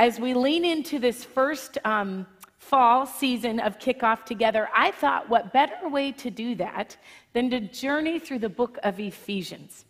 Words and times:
as 0.00 0.18
we 0.18 0.32
lean 0.32 0.64
into 0.64 0.98
this 0.98 1.26
first 1.26 1.76
um, 1.84 2.26
fall 2.56 3.04
season 3.04 3.60
of 3.60 3.78
kickoff 3.78 4.24
together, 4.24 4.66
I 4.74 4.92
thought 4.92 5.28
what 5.28 5.52
better 5.52 5.90
way 5.90 6.10
to 6.12 6.30
do 6.30 6.54
that 6.54 6.96
than 7.34 7.50
to 7.50 7.60
journey 7.60 8.18
through 8.18 8.38
the 8.38 8.48
book 8.48 8.78
of 8.82 8.98
Ephesians. 8.98 9.84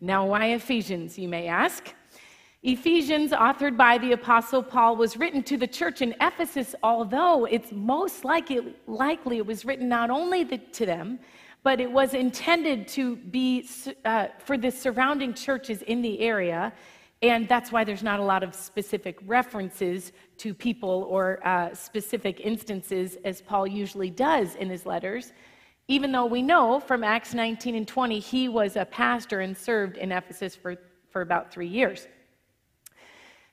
Now, 0.00 0.24
why 0.24 0.46
Ephesians, 0.52 1.18
you 1.18 1.28
may 1.28 1.46
ask? 1.46 1.92
Ephesians, 2.62 3.32
authored 3.32 3.76
by 3.76 3.98
the 3.98 4.12
Apostle 4.12 4.62
Paul, 4.62 4.96
was 4.96 5.18
written 5.18 5.42
to 5.42 5.58
the 5.58 5.66
church 5.66 6.00
in 6.00 6.14
Ephesus, 6.22 6.74
although 6.82 7.44
it's 7.44 7.70
most 7.70 8.24
likely, 8.24 8.74
likely 8.86 9.36
it 9.36 9.46
was 9.46 9.66
written 9.66 9.90
not 9.90 10.08
only 10.08 10.42
the, 10.42 10.56
to 10.56 10.86
them, 10.86 11.18
but 11.62 11.82
it 11.82 11.92
was 11.92 12.14
intended 12.14 12.88
to 12.88 13.16
be 13.16 13.68
uh, 14.06 14.28
for 14.38 14.56
the 14.56 14.70
surrounding 14.70 15.34
churches 15.34 15.82
in 15.82 16.00
the 16.00 16.18
area. 16.20 16.72
And 17.22 17.48
that's 17.48 17.72
why 17.72 17.82
there's 17.82 18.02
not 18.02 18.20
a 18.20 18.22
lot 18.22 18.44
of 18.44 18.54
specific 18.54 19.18
references 19.26 20.12
to 20.36 20.54
people 20.54 21.06
or 21.10 21.44
uh, 21.46 21.74
specific 21.74 22.40
instances, 22.40 23.16
as 23.24 23.40
Paul 23.40 23.66
usually 23.66 24.10
does 24.10 24.54
in 24.54 24.68
his 24.68 24.86
letters, 24.86 25.32
even 25.88 26.12
though 26.12 26.26
we 26.26 26.42
know 26.42 26.78
from 26.78 27.02
Acts 27.02 27.34
19 27.34 27.74
and 27.74 27.88
20 27.88 28.20
he 28.20 28.48
was 28.48 28.76
a 28.76 28.84
pastor 28.84 29.40
and 29.40 29.56
served 29.56 29.96
in 29.96 30.12
Ephesus 30.12 30.54
for, 30.54 30.76
for 31.10 31.22
about 31.22 31.52
three 31.52 31.66
years. 31.66 32.06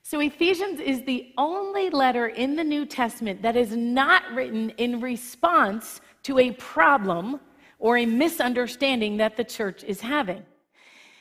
So, 0.02 0.20
Ephesians 0.20 0.78
is 0.78 1.02
the 1.02 1.32
only 1.36 1.90
letter 1.90 2.28
in 2.28 2.54
the 2.54 2.62
New 2.62 2.86
Testament 2.86 3.42
that 3.42 3.56
is 3.56 3.74
not 3.74 4.22
written 4.32 4.70
in 4.70 5.00
response 5.00 6.00
to 6.22 6.38
a 6.38 6.52
problem 6.52 7.40
or 7.80 7.96
a 7.96 8.06
misunderstanding 8.06 9.16
that 9.16 9.36
the 9.36 9.42
church 9.42 9.82
is 9.82 10.00
having. 10.00 10.44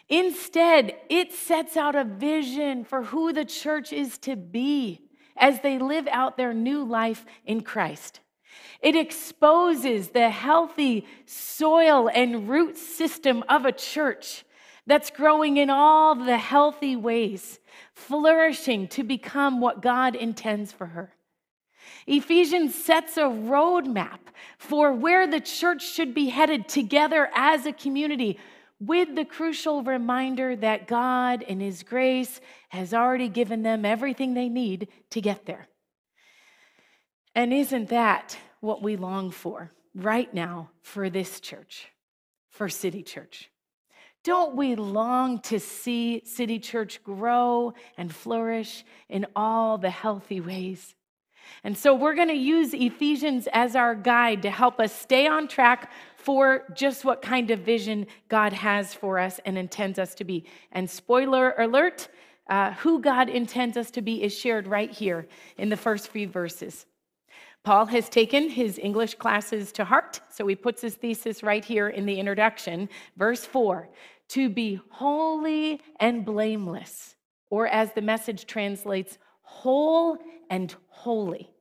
Instead, 0.09 0.95
it 1.09 1.33
sets 1.33 1.75
out 1.75 1.95
a 1.95 2.03
vision 2.03 2.83
for 2.83 3.03
who 3.03 3.33
the 3.33 3.45
church 3.45 3.91
is 3.91 4.17
to 4.19 4.35
be 4.35 5.01
as 5.35 5.61
they 5.61 5.79
live 5.79 6.07
out 6.11 6.37
their 6.37 6.53
new 6.53 6.83
life 6.83 7.25
in 7.45 7.61
Christ. 7.61 8.19
It 8.81 8.95
exposes 8.95 10.09
the 10.09 10.29
healthy 10.29 11.07
soil 11.25 12.09
and 12.13 12.47
root 12.47 12.77
system 12.77 13.43
of 13.49 13.65
a 13.65 13.71
church 13.71 14.45
that's 14.87 15.09
growing 15.09 15.57
in 15.57 15.69
all 15.69 16.13
the 16.15 16.37
healthy 16.37 16.95
ways, 16.95 17.59
flourishing 17.93 18.87
to 18.89 19.03
become 19.03 19.59
what 19.59 19.81
God 19.81 20.15
intends 20.15 20.71
for 20.71 20.85
her. 20.87 21.11
Ephesians 22.07 22.75
sets 22.75 23.17
a 23.17 23.21
roadmap 23.21 24.19
for 24.57 24.91
where 24.93 25.25
the 25.25 25.39
church 25.39 25.83
should 25.83 26.13
be 26.13 26.29
headed 26.29 26.67
together 26.67 27.29
as 27.33 27.65
a 27.65 27.73
community, 27.73 28.37
with 28.85 29.15
the 29.15 29.25
crucial 29.25 29.83
reminder 29.83 30.55
that 30.55 30.87
God, 30.87 31.41
in 31.41 31.59
His 31.59 31.83
grace, 31.83 32.39
has 32.69 32.93
already 32.93 33.29
given 33.29 33.63
them 33.63 33.85
everything 33.85 34.33
they 34.33 34.49
need 34.49 34.87
to 35.11 35.21
get 35.21 35.45
there. 35.45 35.67
And 37.33 37.53
isn't 37.53 37.89
that 37.89 38.37
what 38.61 38.81
we 38.81 38.95
long 38.95 39.31
for 39.31 39.71
right 39.93 40.33
now 40.33 40.69
for 40.81 41.09
this 41.09 41.39
church, 41.39 41.87
for 42.49 42.69
City 42.69 43.03
Church? 43.03 43.49
Don't 44.23 44.55
we 44.55 44.75
long 44.75 45.39
to 45.41 45.59
see 45.59 46.23
City 46.25 46.57
Church 46.59 47.03
grow 47.03 47.73
and 47.97 48.13
flourish 48.13 48.83
in 49.07 49.27
all 49.35 49.77
the 49.77 49.89
healthy 49.89 50.41
ways? 50.41 50.95
And 51.63 51.77
so 51.77 51.93
we're 51.93 52.15
going 52.15 52.29
to 52.29 52.33
use 52.33 52.73
Ephesians 52.73 53.47
as 53.53 53.75
our 53.75 53.93
guide 53.93 54.41
to 54.41 54.49
help 54.49 54.79
us 54.79 54.93
stay 54.93 55.27
on 55.27 55.47
track 55.47 55.91
for 56.25 56.63
just 56.73 57.05
what 57.05 57.21
kind 57.21 57.51
of 57.51 57.59
vision 57.59 58.07
God 58.29 58.51
has 58.51 58.93
for 58.93 59.19
us 59.19 59.39
and 59.45 59.57
intends 59.57 59.99
us 59.99 60.15
to 60.15 60.23
be. 60.23 60.45
And 60.71 60.89
spoiler 60.89 61.53
alert, 61.59 62.07
uh, 62.49 62.71
who 62.73 62.99
God 62.99 63.29
intends 63.29 63.77
us 63.77 63.91
to 63.91 64.01
be 64.01 64.23
is 64.23 64.35
shared 64.35 64.67
right 64.67 64.89
here 64.89 65.27
in 65.57 65.69
the 65.69 65.77
first 65.77 66.07
few 66.07 66.27
verses. 66.27 66.87
Paul 67.63 67.85
has 67.87 68.09
taken 68.09 68.49
his 68.49 68.79
English 68.79 69.15
classes 69.15 69.71
to 69.73 69.85
heart, 69.85 70.19
so 70.31 70.45
he 70.47 70.55
puts 70.55 70.81
his 70.81 70.95
thesis 70.95 71.43
right 71.43 71.63
here 71.63 71.89
in 71.89 72.05
the 72.05 72.19
introduction. 72.19 72.89
Verse 73.17 73.45
4 73.45 73.89
to 74.27 74.49
be 74.49 74.79
holy 74.89 75.79
and 75.99 76.25
blameless, 76.25 77.15
or 77.51 77.67
as 77.67 77.93
the 77.93 78.01
message 78.01 78.47
translates, 78.47 79.19
whole 79.43 80.17
and 80.49 80.75
holy. 80.87 81.51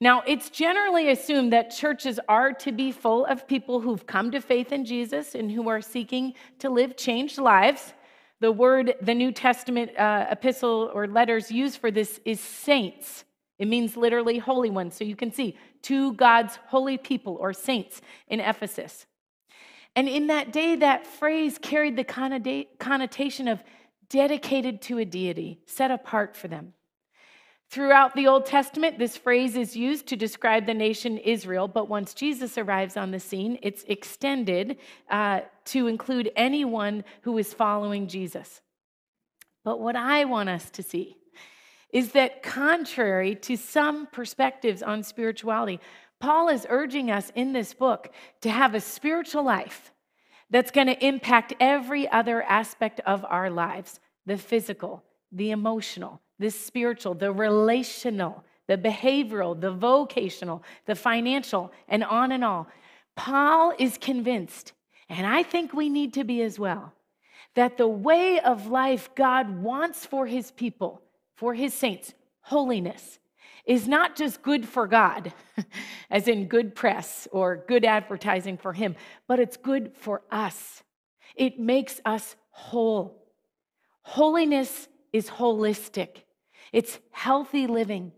Now, 0.00 0.22
it's 0.26 0.50
generally 0.50 1.08
assumed 1.08 1.52
that 1.54 1.70
churches 1.70 2.20
are 2.28 2.52
to 2.52 2.72
be 2.72 2.92
full 2.92 3.24
of 3.24 3.48
people 3.48 3.80
who've 3.80 4.06
come 4.06 4.30
to 4.32 4.40
faith 4.40 4.70
in 4.70 4.84
Jesus 4.84 5.34
and 5.34 5.50
who 5.50 5.68
are 5.68 5.80
seeking 5.80 6.34
to 6.58 6.68
live 6.68 6.96
changed 6.96 7.38
lives. 7.38 7.94
The 8.40 8.52
word 8.52 8.94
the 9.00 9.14
New 9.14 9.32
Testament 9.32 9.96
uh, 9.96 10.26
epistle 10.30 10.90
or 10.92 11.06
letters 11.06 11.50
use 11.50 11.76
for 11.76 11.90
this 11.90 12.20
is 12.26 12.40
saints. 12.40 13.24
It 13.58 13.68
means 13.68 13.96
literally 13.96 14.36
holy 14.36 14.68
ones. 14.68 14.94
So 14.94 15.04
you 15.04 15.16
can 15.16 15.32
see 15.32 15.56
to 15.82 16.12
God's 16.12 16.58
holy 16.66 16.98
people 16.98 17.38
or 17.40 17.54
saints 17.54 18.02
in 18.28 18.40
Ephesus. 18.40 19.06
And 19.94 20.10
in 20.10 20.26
that 20.26 20.52
day, 20.52 20.76
that 20.76 21.06
phrase 21.06 21.56
carried 21.56 21.96
the 21.96 22.04
connotation 22.78 23.48
of 23.48 23.62
dedicated 24.10 24.82
to 24.82 24.98
a 24.98 25.06
deity, 25.06 25.60
set 25.64 25.90
apart 25.90 26.36
for 26.36 26.48
them. 26.48 26.74
Throughout 27.68 28.14
the 28.14 28.28
Old 28.28 28.46
Testament, 28.46 28.98
this 28.98 29.16
phrase 29.16 29.56
is 29.56 29.76
used 29.76 30.06
to 30.06 30.16
describe 30.16 30.66
the 30.66 30.74
nation 30.74 31.18
Israel, 31.18 31.66
but 31.66 31.88
once 31.88 32.14
Jesus 32.14 32.56
arrives 32.56 32.96
on 32.96 33.10
the 33.10 33.20
scene, 33.20 33.58
it's 33.60 33.84
extended 33.88 34.78
uh, 35.10 35.40
to 35.66 35.88
include 35.88 36.30
anyone 36.36 37.04
who 37.22 37.36
is 37.38 37.52
following 37.52 38.06
Jesus. 38.06 38.60
But 39.64 39.80
what 39.80 39.96
I 39.96 40.24
want 40.26 40.48
us 40.48 40.70
to 40.70 40.82
see 40.82 41.16
is 41.92 42.12
that, 42.12 42.42
contrary 42.42 43.34
to 43.34 43.56
some 43.56 44.06
perspectives 44.06 44.82
on 44.82 45.02
spirituality, 45.02 45.80
Paul 46.20 46.48
is 46.48 46.66
urging 46.68 47.10
us 47.10 47.32
in 47.34 47.52
this 47.52 47.74
book 47.74 48.12
to 48.42 48.50
have 48.50 48.74
a 48.74 48.80
spiritual 48.80 49.42
life 49.42 49.92
that's 50.50 50.70
going 50.70 50.86
to 50.86 51.04
impact 51.04 51.54
every 51.58 52.08
other 52.08 52.42
aspect 52.42 53.00
of 53.00 53.24
our 53.24 53.50
lives 53.50 53.98
the 54.24 54.36
physical, 54.36 55.04
the 55.32 55.50
emotional, 55.50 56.20
the 56.38 56.50
spiritual, 56.50 57.14
the 57.14 57.32
relational, 57.32 58.44
the 58.66 58.76
behavioral, 58.76 59.58
the 59.58 59.70
vocational, 59.70 60.62
the 60.86 60.94
financial, 60.94 61.72
and 61.88 62.04
on 62.04 62.32
and 62.32 62.44
on. 62.44 62.66
Paul 63.14 63.72
is 63.78 63.98
convinced, 63.98 64.72
and 65.08 65.26
I 65.26 65.42
think 65.42 65.72
we 65.72 65.88
need 65.88 66.12
to 66.14 66.24
be 66.24 66.42
as 66.42 66.58
well, 66.58 66.92
that 67.54 67.76
the 67.76 67.88
way 67.88 68.40
of 68.40 68.66
life 68.66 69.08
God 69.14 69.62
wants 69.62 70.04
for 70.04 70.26
his 70.26 70.50
people, 70.50 71.02
for 71.36 71.54
his 71.54 71.72
saints, 71.72 72.12
holiness, 72.40 73.18
is 73.66 73.88
not 73.88 74.14
just 74.14 74.42
good 74.42 74.66
for 74.66 74.86
God, 74.86 75.32
as 76.10 76.28
in 76.28 76.46
good 76.46 76.74
press 76.74 77.26
or 77.32 77.64
good 77.66 77.84
advertising 77.84 78.56
for 78.56 78.72
Him, 78.72 78.94
but 79.26 79.40
it's 79.40 79.56
good 79.56 79.92
for 79.96 80.22
us. 80.30 80.82
It 81.34 81.58
makes 81.58 82.00
us 82.04 82.36
whole. 82.50 83.24
Holiness 84.02 84.88
is 85.12 85.28
holistic, 85.28 86.22
it's 86.72 86.98
healthy 87.10 87.66
living. 87.66 88.12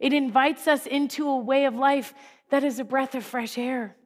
It 0.00 0.12
invites 0.12 0.66
us 0.66 0.86
into 0.86 1.28
a 1.28 1.38
way 1.38 1.66
of 1.66 1.74
life 1.74 2.14
that 2.50 2.64
is 2.64 2.78
a 2.78 2.84
breath 2.84 3.14
of 3.14 3.24
fresh 3.24 3.58
air 3.58 3.96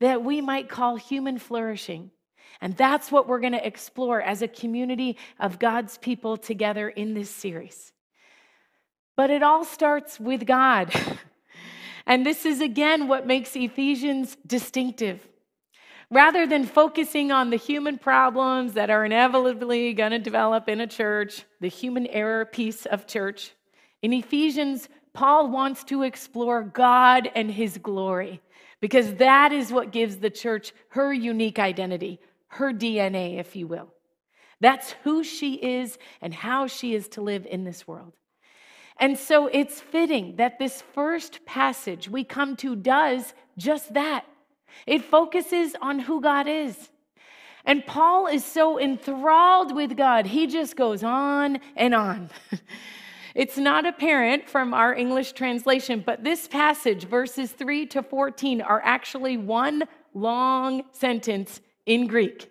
that 0.00 0.22
we 0.22 0.40
might 0.40 0.68
call 0.68 0.96
human 0.96 1.38
flourishing. 1.38 2.10
And 2.60 2.76
that's 2.76 3.12
what 3.12 3.28
we're 3.28 3.40
going 3.40 3.52
to 3.52 3.66
explore 3.66 4.20
as 4.20 4.42
a 4.42 4.48
community 4.48 5.16
of 5.38 5.58
God's 5.58 5.98
people 5.98 6.36
together 6.36 6.88
in 6.88 7.14
this 7.14 7.30
series. 7.30 7.92
But 9.16 9.30
it 9.30 9.42
all 9.42 9.64
starts 9.64 10.18
with 10.18 10.46
God. 10.46 10.92
and 12.06 12.24
this 12.24 12.46
is 12.46 12.60
again 12.60 13.08
what 13.08 13.26
makes 13.26 13.54
Ephesians 13.54 14.36
distinctive. 14.46 15.26
Rather 16.10 16.46
than 16.46 16.64
focusing 16.64 17.30
on 17.30 17.50
the 17.50 17.56
human 17.56 17.98
problems 17.98 18.72
that 18.72 18.88
are 18.88 19.04
inevitably 19.04 19.92
going 19.92 20.10
to 20.10 20.18
develop 20.18 20.68
in 20.68 20.80
a 20.80 20.86
church, 20.86 21.44
the 21.60 21.68
human 21.68 22.06
error 22.06 22.46
piece 22.46 22.86
of 22.86 23.06
church, 23.06 23.52
in 24.00 24.12
Ephesians, 24.12 24.88
Paul 25.12 25.50
wants 25.50 25.84
to 25.84 26.04
explore 26.04 26.62
God 26.62 27.30
and 27.34 27.50
his 27.50 27.76
glory 27.78 28.40
because 28.80 29.14
that 29.14 29.52
is 29.52 29.72
what 29.72 29.92
gives 29.92 30.16
the 30.16 30.30
church 30.30 30.72
her 30.90 31.12
unique 31.12 31.58
identity, 31.58 32.20
her 32.48 32.72
DNA, 32.72 33.38
if 33.38 33.54
you 33.56 33.66
will. 33.66 33.92
That's 34.60 34.94
who 35.04 35.22
she 35.22 35.54
is 35.54 35.98
and 36.22 36.32
how 36.32 36.66
she 36.68 36.94
is 36.94 37.08
to 37.10 37.20
live 37.20 37.46
in 37.46 37.64
this 37.64 37.86
world. 37.86 38.14
And 38.98 39.18
so 39.18 39.46
it's 39.46 39.80
fitting 39.80 40.36
that 40.36 40.58
this 40.58 40.82
first 40.94 41.44
passage 41.44 42.08
we 42.08 42.24
come 42.24 42.56
to 42.56 42.74
does 42.74 43.34
just 43.56 43.94
that. 43.94 44.24
It 44.86 45.04
focuses 45.04 45.74
on 45.80 45.98
who 46.00 46.20
God 46.20 46.46
is. 46.46 46.90
And 47.64 47.84
Paul 47.84 48.26
is 48.28 48.44
so 48.44 48.80
enthralled 48.80 49.74
with 49.74 49.96
God, 49.96 50.26
he 50.26 50.46
just 50.46 50.76
goes 50.76 51.04
on 51.04 51.58
and 51.76 51.94
on. 51.94 52.30
it's 53.34 53.58
not 53.58 53.84
apparent 53.84 54.48
from 54.48 54.72
our 54.72 54.94
English 54.94 55.32
translation, 55.32 56.02
but 56.04 56.24
this 56.24 56.48
passage, 56.48 57.04
verses 57.04 57.52
3 57.52 57.84
to 57.88 58.02
14, 58.02 58.62
are 58.62 58.80
actually 58.82 59.36
one 59.36 59.84
long 60.14 60.82
sentence 60.92 61.60
in 61.84 62.06
Greek. 62.06 62.50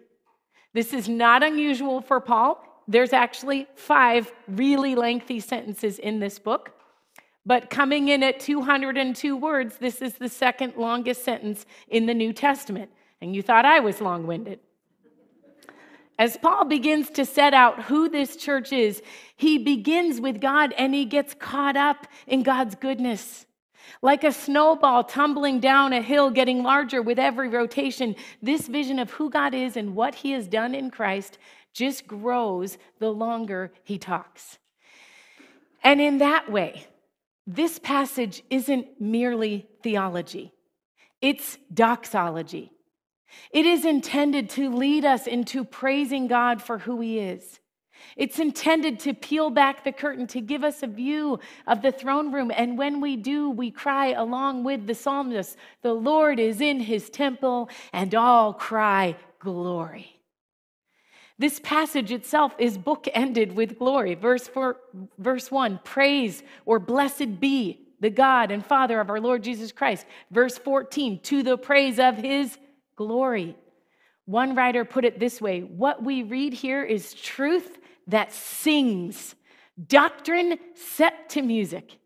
This 0.73 0.93
is 0.93 1.09
not 1.09 1.41
unusual 1.41 2.01
for 2.01 2.19
Paul. 2.19 2.63
there's 2.87 3.11
actually 3.11 3.67
five 3.75 4.31
really 4.47 4.95
lengthy 4.95 5.39
sentences 5.39 5.99
in 5.99 6.19
this 6.19 6.39
book. 6.39 6.76
But 7.47 7.69
coming 7.69 8.09
in 8.09 8.23
at 8.23 8.41
202 8.41 9.37
words, 9.37 9.77
this 9.77 10.01
is 10.01 10.15
the 10.15 10.27
second 10.27 10.75
longest 10.75 11.23
sentence 11.23 11.65
in 11.87 12.05
the 12.05 12.13
New 12.13 12.33
Testament. 12.33 12.91
And 13.21 13.33
you 13.33 13.41
thought 13.41 13.63
I 13.63 13.79
was 13.79 14.01
long 14.01 14.27
winded. 14.27 14.59
As 16.19 16.35
Paul 16.35 16.65
begins 16.65 17.09
to 17.11 17.23
set 17.23 17.53
out 17.53 17.83
who 17.83 18.09
this 18.09 18.35
church 18.35 18.73
is, 18.73 19.01
he 19.37 19.57
begins 19.59 20.19
with 20.19 20.41
God 20.41 20.73
and 20.77 20.93
he 20.93 21.05
gets 21.05 21.33
caught 21.33 21.77
up 21.77 22.05
in 22.25 22.43
God's 22.43 22.75
goodness. 22.75 23.45
Like 24.01 24.25
a 24.25 24.33
snowball 24.33 25.05
tumbling 25.05 25.61
down 25.61 25.93
a 25.93 26.01
hill, 26.01 26.29
getting 26.29 26.63
larger 26.63 27.01
with 27.01 27.17
every 27.17 27.47
rotation, 27.47 28.17
this 28.41 28.67
vision 28.67 28.99
of 28.99 29.11
who 29.11 29.29
God 29.29 29.53
is 29.53 29.77
and 29.77 29.95
what 29.95 30.15
he 30.15 30.31
has 30.31 30.49
done 30.49 30.75
in 30.75 30.91
Christ 30.91 31.37
just 31.71 32.07
grows 32.07 32.77
the 32.99 33.09
longer 33.09 33.71
he 33.85 33.97
talks. 33.97 34.57
And 35.81 36.01
in 36.01 36.17
that 36.17 36.51
way, 36.51 36.87
this 37.47 37.79
passage 37.79 38.43
isn't 38.49 38.99
merely 38.99 39.67
theology, 39.81 40.53
it's 41.21 41.57
doxology. 41.73 42.71
It 43.51 43.65
is 43.65 43.83
intended 43.83 44.49
to 44.51 44.73
lead 44.73 45.03
us 45.03 45.27
into 45.27 45.65
praising 45.65 46.27
God 46.27 46.61
for 46.61 46.77
who 46.77 47.01
He 47.01 47.19
is. 47.19 47.59
It's 48.15 48.39
intended 48.39 48.99
to 49.01 49.13
peel 49.13 49.49
back 49.49 49.83
the 49.83 49.91
curtain, 49.91 50.27
to 50.27 50.41
give 50.41 50.63
us 50.63 50.81
a 50.81 50.87
view 50.87 51.39
of 51.65 51.81
the 51.81 51.91
throne 51.91 52.31
room. 52.31 52.51
And 52.55 52.77
when 52.77 53.01
we 53.01 53.15
do, 53.15 53.49
we 53.49 53.71
cry 53.71 54.11
along 54.11 54.63
with 54.63 54.87
the 54.87 54.95
psalmist 54.95 55.57
The 55.81 55.93
Lord 55.93 56.39
is 56.39 56.61
in 56.61 56.79
His 56.79 57.09
temple, 57.09 57.69
and 57.91 58.13
all 58.15 58.53
cry, 58.53 59.15
Glory. 59.39 60.16
This 61.39 61.59
passage 61.59 62.11
itself 62.11 62.55
is 62.57 62.77
bookended 62.77 63.53
with 63.53 63.77
glory. 63.77 64.15
Verse, 64.15 64.47
four, 64.47 64.77
verse 65.19 65.51
1 65.51 65.81
Praise 65.83 66.43
or 66.65 66.79
blessed 66.79 67.39
be 67.39 67.87
the 67.99 68.09
God 68.09 68.51
and 68.51 68.65
Father 68.65 68.99
of 68.99 69.09
our 69.09 69.19
Lord 69.19 69.43
Jesus 69.43 69.71
Christ. 69.71 70.05
Verse 70.31 70.57
14 70.57 71.19
To 71.21 71.43
the 71.43 71.57
praise 71.57 71.99
of 71.99 72.17
His 72.17 72.57
glory. 72.95 73.55
One 74.25 74.55
writer 74.55 74.83
put 74.83 75.05
it 75.05 75.19
this 75.19 75.39
way 75.39 75.61
what 75.61 76.03
we 76.03 76.23
read 76.23 76.53
here 76.53 76.83
is 76.83 77.13
truth 77.13 77.77
that 78.07 78.33
sings, 78.33 79.35
doctrine 79.87 80.57
set 80.73 81.29
to 81.29 81.41
music. 81.41 81.99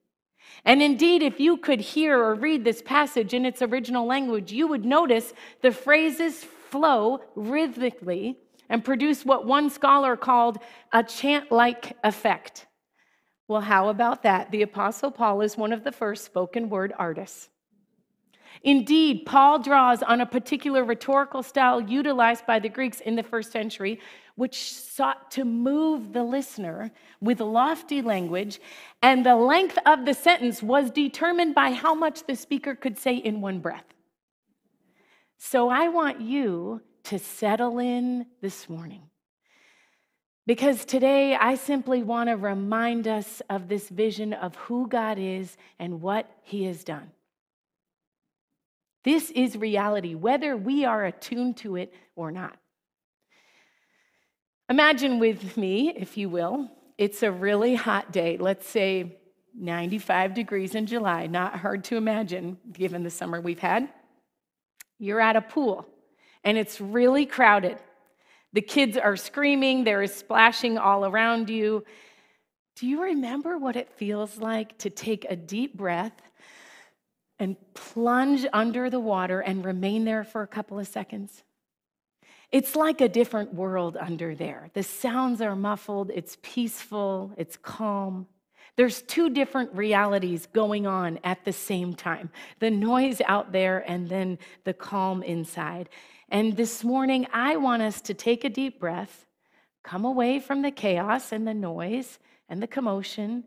And 0.66 0.82
indeed, 0.82 1.24
if 1.24 1.40
you 1.40 1.58
could 1.58 1.80
hear 1.80 2.20
or 2.20 2.36
read 2.36 2.64
this 2.64 2.82
passage 2.82 3.34
in 3.34 3.46
its 3.46 3.62
original 3.62 4.06
language, 4.06 4.52
you 4.52 4.68
would 4.68 4.86
notice 4.86 5.34
the 5.62 5.72
phrases 5.72 6.44
flow 6.44 7.22
rhythmically 7.36 8.38
and 8.72 8.86
produce 8.86 9.26
what 9.26 9.46
one 9.46 9.70
scholar 9.70 10.16
called 10.16 10.58
a 10.94 11.04
chant 11.04 11.52
like 11.52 11.98
effect. 12.06 12.68
Well, 13.50 13.62
how 13.62 13.90
about 13.90 14.24
that? 14.24 14.50
The 14.50 14.62
Apostle 14.62 15.12
Paul 15.12 15.42
is 15.42 15.58
one 15.58 15.74
of 15.74 15.84
the 15.84 15.92
first 15.92 16.24
spoken 16.24 16.70
word 16.70 16.94
artists. 16.98 17.50
Indeed, 18.64 19.26
Paul 19.26 19.60
draws 19.60 20.02
on 20.02 20.22
a 20.22 20.26
particular 20.26 20.86
rhetorical 20.86 21.44
style 21.44 21.82
utilized 21.82 22.46
by 22.46 22.60
the 22.60 22.70
Greeks 22.70 23.02
in 23.02 23.16
the 23.16 23.24
first 23.24 23.52
century, 23.52 24.00
which 24.36 24.72
sought 24.72 25.32
to 25.32 25.44
move 25.44 26.14
the 26.14 26.24
listener 26.24 26.92
with 27.20 27.42
lofty 27.42 28.02
language, 28.02 28.62
and 29.02 29.26
the 29.26 29.36
length 29.36 29.78
of 29.86 30.06
the 30.06 30.14
sentence 30.14 30.64
was 30.64 30.92
determined 30.92 31.56
by 31.56 31.72
how 31.72 31.94
much 31.94 32.26
the 32.26 32.36
speaker 32.36 32.74
could 32.74 32.98
say 32.98 33.16
in 33.16 33.42
one 33.42 33.60
breath. 33.60 33.86
So 35.38 35.68
I 35.68 35.90
want 35.90 36.22
you 36.22 36.82
to 37.06 37.20
settle 37.20 37.80
in 37.80 38.26
this 38.42 38.70
morning. 38.70 39.02
Because 40.48 40.86
today 40.86 41.36
I 41.36 41.56
simply 41.56 42.04
want 42.04 42.30
to 42.30 42.36
remind 42.36 43.08
us 43.08 43.42
of 43.50 43.68
this 43.68 43.90
vision 43.90 44.34
of 44.34 44.56
who 44.56 44.88
God 44.88 45.20
is 45.20 45.56
and 45.80 46.02
what 46.02 46.30
He 46.42 46.66
has 46.66 46.84
done. 46.84 47.12
This 49.04 49.32
is 49.32 49.58
reality, 49.58 50.16
whether 50.16 50.56
we 50.56 50.86
are 50.86 51.06
attuned 51.06 51.58
to 51.58 51.76
it 51.76 51.94
or 52.16 52.32
not. 52.32 52.58
Imagine 54.70 55.20
with 55.20 55.58
me, 55.58 55.94
if 55.96 56.18
you 56.18 56.30
will, 56.30 56.70
it's 56.98 57.24
a 57.24 57.32
really 57.32 57.76
hot 57.76 58.12
day, 58.12 58.38
let's 58.38 58.68
say 58.68 59.18
95 59.58 60.34
degrees 60.34 60.76
in 60.76 60.86
July, 60.86 61.28
not 61.28 61.60
hard 61.60 61.84
to 61.86 61.98
imagine 61.98 62.58
given 62.72 63.04
the 63.04 63.10
summer 63.10 63.42
we've 63.42 63.60
had. 63.60 63.90
You're 64.98 65.20
at 65.20 65.36
a 65.36 65.42
pool 65.42 65.86
and 66.44 66.58
it's 66.58 66.82
really 66.82 67.26
crowded. 67.26 67.78
The 68.54 68.62
kids 68.62 68.98
are 68.98 69.16
screaming, 69.16 69.84
there 69.84 70.02
is 70.02 70.14
splashing 70.14 70.78
all 70.78 71.06
around 71.06 71.50
you. 71.50 71.84
Do 72.76 72.88
you 72.88 73.04
remember 73.04 73.58
what 73.58 73.76
it 73.76 73.92
feels 73.92 74.38
like 74.38 74.78
to 74.80 74.90
take 74.90 75.26
a 75.30 75.36
deep 75.36 75.78
breath 75.78 76.22
and 77.42 77.58
plunge 77.74 78.46
under 78.54 78.88
the 78.92 79.00
water 79.00 79.40
and 79.40 79.66
remain 79.66 80.06
there 80.06 80.24
for 80.24 80.44
a 80.44 80.48
couple 80.48 80.78
of 80.78 80.88
seconds. 80.88 81.42
It's 82.52 82.76
like 82.76 83.02
a 83.02 83.10
different 83.10 83.52
world 83.52 83.98
under 84.00 84.36
there. 84.36 84.70
The 84.76 84.84
sounds 84.84 85.42
are 85.42 85.56
muffled, 85.56 86.12
it's 86.14 86.38
peaceful, 86.44 87.34
it's 87.38 87.58
calm. 87.58 88.28
There's 88.76 89.02
two 89.02 89.32
different 89.32 89.74
realities 89.74 90.48
going 90.54 90.86
on 90.86 91.18
at 91.24 91.44
the 91.44 91.52
same 91.52 91.96
time 91.96 92.30
the 92.60 92.70
noise 92.70 93.22
out 93.26 93.52
there 93.52 93.80
and 93.90 94.08
then 94.08 94.38
the 94.64 94.74
calm 94.76 95.24
inside. 95.24 95.90
And 96.32 96.56
this 96.56 96.82
morning, 96.82 97.28
I 97.34 97.58
want 97.58 97.82
us 97.82 98.00
to 98.04 98.14
take 98.14 98.46
a 98.46 98.50
deep 98.50 98.80
breath, 98.80 99.26
come 99.84 100.06
away 100.06 100.40
from 100.40 100.62
the 100.62 100.72
chaos 100.72 101.34
and 101.34 101.46
the 101.46 101.54
noise 101.54 102.20
and 102.48 102.64
the 102.64 102.68
commotion, 102.68 103.44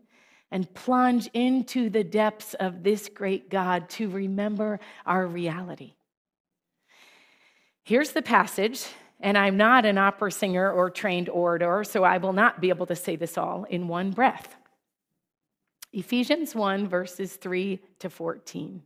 and 0.51 0.71
plunge 0.75 1.27
into 1.33 1.89
the 1.89 2.03
depths 2.03 2.53
of 2.53 2.83
this 2.83 3.09
great 3.09 3.49
God 3.49 3.89
to 3.89 4.07
remember 4.11 4.79
our 5.03 5.25
reality. 5.25 5.95
Here's 7.83 8.11
the 8.11 8.21
passage, 8.21 8.85
and 9.19 9.35
I'm 9.35 9.57
not 9.57 9.85
an 9.85 9.97
opera 9.97 10.31
singer 10.31 10.71
or 10.71 10.91
trained 10.91 11.27
orator, 11.27 11.83
so 11.83 12.03
I 12.03 12.19
will 12.19 12.33
not 12.33 12.61
be 12.61 12.69
able 12.69 12.85
to 12.85 12.95
say 12.95 13.15
this 13.15 13.35
all 13.35 13.63
in 13.63 13.87
one 13.87 14.11
breath. 14.11 14.55
Ephesians 15.91 16.53
1, 16.53 16.87
verses 16.87 17.35
3 17.35 17.79
to 17.97 18.11
14. 18.11 18.83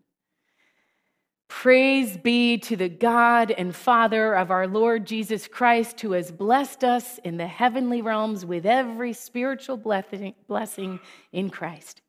Praise 1.49 2.15
be 2.15 2.57
to 2.59 2.77
the 2.77 2.87
God 2.87 3.51
and 3.51 3.75
Father 3.75 4.33
of 4.33 4.51
our 4.51 4.67
Lord 4.67 5.05
Jesus 5.05 5.47
Christ, 5.47 5.99
who 5.99 6.13
has 6.13 6.31
blessed 6.31 6.83
us 6.83 7.17
in 7.23 7.37
the 7.37 7.47
heavenly 7.47 8.01
realms 8.01 8.45
with 8.45 8.65
every 8.65 9.11
spiritual 9.13 9.75
blessing 9.75 10.99
in 11.33 11.49
Christ. 11.49 12.01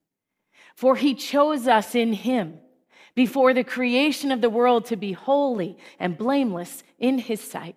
For 0.76 0.94
he 0.94 1.14
chose 1.14 1.66
us 1.66 1.94
in 1.94 2.12
him 2.12 2.58
before 3.14 3.52
the 3.52 3.64
creation 3.64 4.30
of 4.30 4.40
the 4.40 4.50
world 4.50 4.84
to 4.84 4.96
be 4.96 5.12
holy 5.12 5.78
and 5.98 6.16
blameless 6.16 6.84
in 6.98 7.18
his 7.18 7.40
sight. 7.40 7.76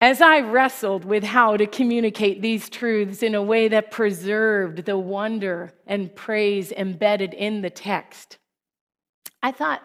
As 0.00 0.20
I 0.20 0.40
wrestled 0.40 1.04
with 1.04 1.24
how 1.24 1.56
to 1.56 1.66
communicate 1.66 2.40
these 2.40 2.68
truths 2.68 3.22
in 3.22 3.34
a 3.34 3.42
way 3.42 3.66
that 3.66 3.90
preserved 3.90 4.84
the 4.84 4.96
wonder 4.96 5.72
and 5.88 6.14
praise 6.14 6.70
embedded 6.70 7.34
in 7.34 7.62
the 7.62 7.70
text, 7.70 8.38
I 9.42 9.50
thought, 9.50 9.82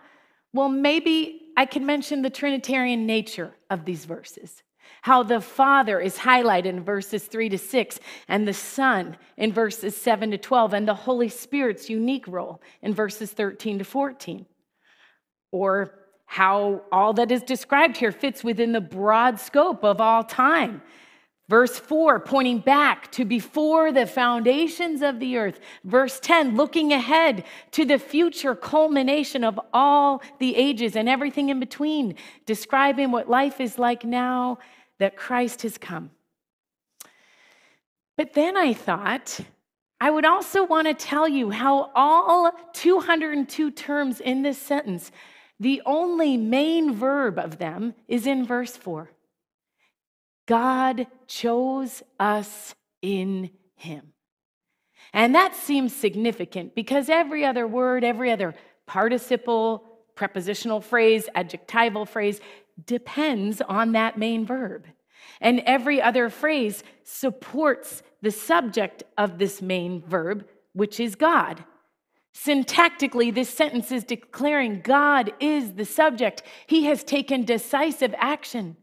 well, 0.53 0.69
maybe 0.69 1.41
I 1.57 1.65
could 1.65 1.81
mention 1.81 2.21
the 2.21 2.29
Trinitarian 2.29 3.07
nature 3.07 3.55
of 3.71 3.85
these 3.85 4.05
verses. 4.05 4.61
How 5.01 5.23
the 5.23 5.41
Father 5.41 5.99
is 5.99 6.17
highlighted 6.17 6.65
in 6.65 6.83
verses 6.83 7.25
3 7.25 7.49
to 7.49 7.57
6, 7.57 7.99
and 8.27 8.47
the 8.47 8.53
Son 8.53 9.17
in 9.37 9.51
verses 9.51 9.97
7 9.97 10.29
to 10.29 10.37
12, 10.37 10.73
and 10.73 10.87
the 10.87 10.93
Holy 10.93 11.29
Spirit's 11.29 11.89
unique 11.89 12.27
role 12.27 12.61
in 12.83 12.93
verses 12.93 13.31
13 13.31 13.79
to 13.79 13.83
14. 13.83 14.45
Or 15.51 16.02
how 16.33 16.81
all 16.91 17.13
that 17.13 17.31
is 17.31 17.43
described 17.43 17.95
here 17.95 18.11
fits 18.11 18.43
within 18.43 18.71
the 18.71 18.81
broad 18.81 19.39
scope 19.39 19.83
of 19.83 20.01
all 20.01 20.23
time. 20.23 20.81
Verse 21.47 21.77
4, 21.77 22.21
pointing 22.21 22.57
back 22.57 23.11
to 23.11 23.23
before 23.23 23.91
the 23.91 24.07
foundations 24.07 25.03
of 25.03 25.19
the 25.19 25.37
earth. 25.37 25.59
Verse 25.83 26.19
10, 26.19 26.55
looking 26.55 26.91
ahead 26.91 27.43
to 27.69 27.85
the 27.85 27.99
future 27.99 28.55
culmination 28.55 29.43
of 29.43 29.59
all 29.73 30.23
the 30.39 30.55
ages 30.55 30.95
and 30.95 31.07
everything 31.07 31.49
in 31.49 31.59
between, 31.59 32.15
describing 32.47 33.11
what 33.11 33.29
life 33.29 33.61
is 33.61 33.77
like 33.77 34.03
now 34.03 34.57
that 34.97 35.15
Christ 35.15 35.61
has 35.61 35.77
come. 35.77 36.09
But 38.17 38.33
then 38.33 38.57
I 38.57 38.73
thought, 38.73 39.39
I 40.01 40.09
would 40.09 40.25
also 40.25 40.65
want 40.65 40.87
to 40.87 40.95
tell 40.95 41.27
you 41.27 41.51
how 41.51 41.91
all 41.93 42.51
202 42.73 43.69
terms 43.69 44.19
in 44.19 44.41
this 44.41 44.57
sentence 44.57 45.11
the 45.59 45.81
only 45.85 46.37
main 46.37 46.93
verb 46.93 47.37
of 47.39 47.57
them 47.57 47.93
is 48.07 48.27
in 48.27 48.45
verse 48.45 48.75
4. 48.75 49.09
God 50.45 51.07
chose 51.27 52.03
us 52.19 52.75
in 53.01 53.51
him. 53.75 54.13
And 55.13 55.35
that 55.35 55.55
seems 55.55 55.95
significant 55.95 56.75
because 56.75 57.09
every 57.09 57.45
other 57.45 57.67
word, 57.67 58.03
every 58.03 58.31
other 58.31 58.55
participle, 58.85 59.85
prepositional 60.15 60.81
phrase, 60.81 61.29
adjectival 61.35 62.05
phrase 62.05 62.41
depends 62.85 63.61
on 63.61 63.91
that 63.91 64.17
main 64.17 64.45
verb. 64.45 64.85
And 65.39 65.61
every 65.65 66.01
other 66.01 66.29
phrase 66.29 66.83
supports 67.03 68.01
the 68.21 68.31
subject 68.31 69.03
of 69.17 69.37
this 69.37 69.61
main 69.61 70.01
verb, 70.01 70.47
which 70.73 70.99
is 70.99 71.15
God. 71.15 71.63
Syntactically, 72.33 73.33
this 73.33 73.49
sentence 73.49 73.91
is 73.91 74.03
declaring 74.03 74.81
God 74.81 75.31
is 75.39 75.73
the 75.73 75.85
subject. 75.85 76.43
He 76.65 76.85
has 76.85 77.03
taken 77.03 77.45
decisive 77.45 78.13
action. 78.17 78.75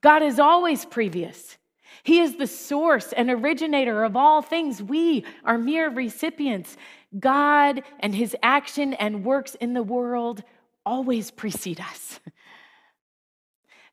God 0.00 0.22
is 0.22 0.38
always 0.38 0.84
previous. 0.84 1.58
He 2.02 2.20
is 2.20 2.36
the 2.36 2.46
source 2.46 3.12
and 3.12 3.30
originator 3.30 4.04
of 4.04 4.16
all 4.16 4.42
things. 4.42 4.82
We 4.82 5.24
are 5.44 5.58
mere 5.58 5.90
recipients. 5.90 6.76
God 7.18 7.82
and 8.00 8.14
his 8.14 8.34
action 8.42 8.94
and 8.94 9.24
works 9.24 9.54
in 9.54 9.74
the 9.74 9.82
world 9.82 10.42
always 10.84 11.30
precede 11.30 11.80
us. 11.80 12.20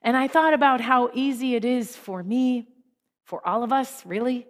And 0.01 0.17
I 0.17 0.27
thought 0.27 0.53
about 0.53 0.81
how 0.81 1.11
easy 1.13 1.55
it 1.55 1.63
is 1.63 1.95
for 1.95 2.23
me, 2.23 2.67
for 3.23 3.45
all 3.47 3.63
of 3.63 3.71
us, 3.71 4.05
really, 4.05 4.47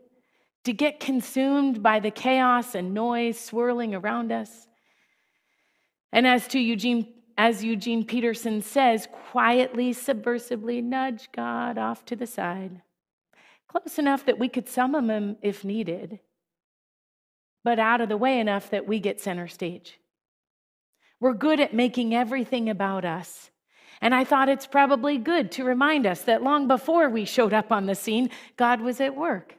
to 0.63 0.73
get 0.73 0.99
consumed 0.99 1.81
by 1.81 1.99
the 1.99 2.11
chaos 2.11 2.75
and 2.75 2.93
noise 2.93 3.39
swirling 3.39 3.95
around 3.95 4.31
us. 4.31 4.67
And 6.11 6.27
as 6.27 6.47
to 6.49 6.59
Eugene, 6.59 7.13
as 7.37 7.63
Eugene 7.63 8.05
Peterson 8.05 8.61
says, 8.61 9.07
quietly, 9.31 9.93
subversively 9.93 10.83
nudge 10.83 11.29
God 11.31 11.77
off 11.77 12.05
to 12.05 12.15
the 12.15 12.27
side, 12.27 12.81
close 13.67 13.97
enough 13.97 14.25
that 14.25 14.37
we 14.37 14.49
could 14.49 14.67
summon 14.67 15.09
him 15.09 15.37
if 15.41 15.63
needed, 15.63 16.19
but 17.63 17.79
out 17.79 18.01
of 18.01 18.09
the 18.09 18.17
way 18.17 18.39
enough 18.39 18.69
that 18.69 18.87
we 18.87 18.99
get 18.99 19.21
center 19.21 19.47
stage. 19.47 19.99
We're 21.19 21.33
good 21.33 21.59
at 21.59 21.73
making 21.73 22.13
everything 22.13 22.69
about 22.69 23.05
us. 23.05 23.51
And 24.01 24.15
I 24.15 24.23
thought 24.23 24.49
it's 24.49 24.65
probably 24.65 25.19
good 25.19 25.51
to 25.53 25.63
remind 25.63 26.07
us 26.07 26.23
that 26.23 26.41
long 26.41 26.67
before 26.67 27.09
we 27.09 27.23
showed 27.25 27.53
up 27.53 27.71
on 27.71 27.85
the 27.85 27.93
scene, 27.93 28.31
God 28.57 28.81
was 28.81 28.99
at 28.99 29.15
work. 29.15 29.55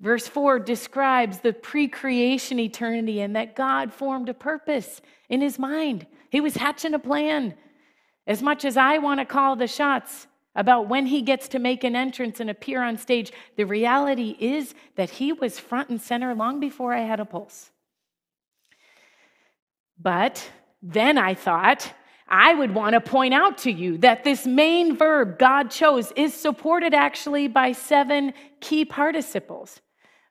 Verse 0.00 0.26
4 0.26 0.58
describes 0.60 1.40
the 1.40 1.52
pre 1.52 1.86
creation 1.86 2.58
eternity 2.58 3.20
and 3.20 3.36
that 3.36 3.54
God 3.54 3.92
formed 3.92 4.30
a 4.30 4.34
purpose 4.34 5.00
in 5.28 5.42
his 5.42 5.58
mind. 5.58 6.06
He 6.30 6.40
was 6.40 6.56
hatching 6.56 6.94
a 6.94 6.98
plan. 6.98 7.54
As 8.26 8.42
much 8.42 8.64
as 8.64 8.76
I 8.76 8.98
want 8.98 9.20
to 9.20 9.26
call 9.26 9.56
the 9.56 9.66
shots 9.66 10.26
about 10.54 10.88
when 10.88 11.06
he 11.06 11.20
gets 11.22 11.48
to 11.48 11.58
make 11.58 11.84
an 11.84 11.94
entrance 11.94 12.40
and 12.40 12.48
appear 12.48 12.82
on 12.82 12.96
stage, 12.96 13.32
the 13.56 13.64
reality 13.64 14.36
is 14.40 14.74
that 14.96 15.10
he 15.10 15.32
was 15.32 15.58
front 15.58 15.90
and 15.90 16.00
center 16.00 16.34
long 16.34 16.60
before 16.60 16.94
I 16.94 17.00
had 17.00 17.20
a 17.20 17.24
pulse. 17.24 17.70
But 19.98 20.50
then 20.82 21.18
I 21.18 21.34
thought, 21.34 21.92
I 22.26 22.54
would 22.54 22.74
want 22.74 22.94
to 22.94 23.00
point 23.00 23.34
out 23.34 23.58
to 23.58 23.70
you 23.70 23.98
that 23.98 24.24
this 24.24 24.46
main 24.46 24.96
verb 24.96 25.38
God 25.38 25.70
chose 25.70 26.10
is 26.16 26.32
supported 26.32 26.94
actually 26.94 27.48
by 27.48 27.72
seven 27.72 28.32
key 28.60 28.84
participles 28.84 29.80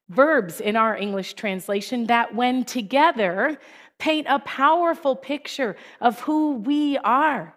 verbs 0.10 0.60
in 0.60 0.75
our 0.75 0.98
English 0.98 1.36
translation 1.36 2.08
that, 2.08 2.36
when 2.36 2.66
together, 2.66 3.58
paint 4.00 4.28
a 4.30 4.39
powerful 4.39 5.16
picture 5.16 5.75
of 6.01 6.20
who 6.22 6.56
we 6.56 6.98
are. 7.00 7.54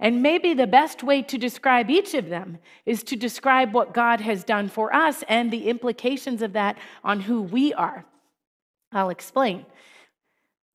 And 0.00 0.22
maybe 0.22 0.54
the 0.54 0.66
best 0.66 1.02
way 1.02 1.22
to 1.22 1.38
describe 1.38 1.90
each 1.90 2.14
of 2.14 2.28
them 2.28 2.58
is 2.86 3.02
to 3.04 3.16
describe 3.16 3.72
what 3.72 3.94
God 3.94 4.20
has 4.20 4.44
done 4.44 4.68
for 4.68 4.94
us 4.94 5.24
and 5.28 5.50
the 5.50 5.68
implications 5.68 6.42
of 6.42 6.52
that 6.52 6.78
on 7.02 7.20
who 7.20 7.42
we 7.42 7.72
are. 7.74 8.04
I'll 8.92 9.10
explain. 9.10 9.66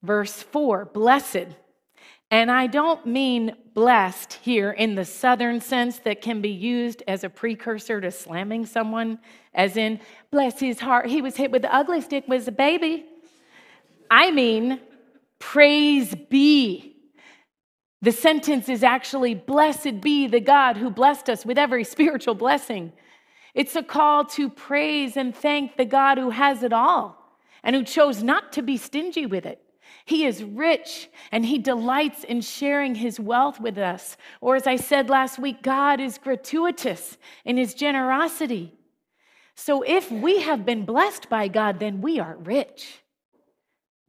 Verse 0.01 0.41
4 0.43 0.85
Blessed 0.85 1.47
and 2.33 2.49
I 2.49 2.65
don't 2.65 3.05
mean 3.05 3.55
blessed 3.75 4.33
here 4.41 4.71
in 4.71 4.95
the 4.95 5.05
southern 5.05 5.61
sense 5.61 5.99
that 5.99 6.19
can 6.19 6.41
be 6.41 6.49
used 6.49 7.03
as 7.07 7.23
a 7.23 7.29
precursor 7.29 8.01
to 8.01 8.09
slamming 8.09 8.65
someone, 8.65 9.19
as 9.53 9.77
in, 9.77 9.99
bless 10.31 10.59
his 10.59 10.79
heart, 10.79 11.05
he 11.05 11.21
was 11.21 11.35
hit 11.35 11.51
with 11.51 11.61
the 11.61 11.71
ugly 11.71 12.01
stick 12.01 12.27
was 12.27 12.47
a 12.47 12.51
baby. 12.51 13.05
I 14.09 14.31
mean, 14.31 14.81
praise 15.37 16.15
be. 16.15 16.95
The 18.01 18.11
sentence 18.11 18.67
is 18.67 18.81
actually, 18.81 19.35
blessed 19.35 20.01
be 20.01 20.25
the 20.25 20.39
God 20.39 20.77
who 20.77 20.89
blessed 20.89 21.29
us 21.29 21.45
with 21.45 21.59
every 21.59 21.83
spiritual 21.83 22.33
blessing. 22.33 22.93
It's 23.53 23.75
a 23.75 23.83
call 23.83 24.25
to 24.29 24.49
praise 24.49 25.17
and 25.17 25.35
thank 25.35 25.77
the 25.77 25.85
God 25.85 26.17
who 26.17 26.31
has 26.31 26.63
it 26.63 26.73
all 26.73 27.37
and 27.63 27.75
who 27.75 27.83
chose 27.83 28.23
not 28.23 28.53
to 28.53 28.63
be 28.63 28.77
stingy 28.77 29.27
with 29.27 29.45
it. 29.45 29.62
He 30.05 30.25
is 30.25 30.43
rich 30.43 31.09
and 31.31 31.45
he 31.45 31.57
delights 31.57 32.23
in 32.23 32.41
sharing 32.41 32.95
his 32.95 33.19
wealth 33.19 33.59
with 33.59 33.77
us. 33.77 34.17
Or, 34.41 34.55
as 34.55 34.67
I 34.67 34.75
said 34.75 35.09
last 35.09 35.39
week, 35.39 35.61
God 35.61 35.99
is 35.99 36.17
gratuitous 36.17 37.17
in 37.45 37.57
his 37.57 37.73
generosity. 37.73 38.73
So, 39.55 39.81
if 39.83 40.11
we 40.11 40.41
have 40.41 40.65
been 40.65 40.85
blessed 40.85 41.29
by 41.29 41.47
God, 41.47 41.79
then 41.79 42.01
we 42.01 42.19
are 42.19 42.35
rich. 42.37 43.01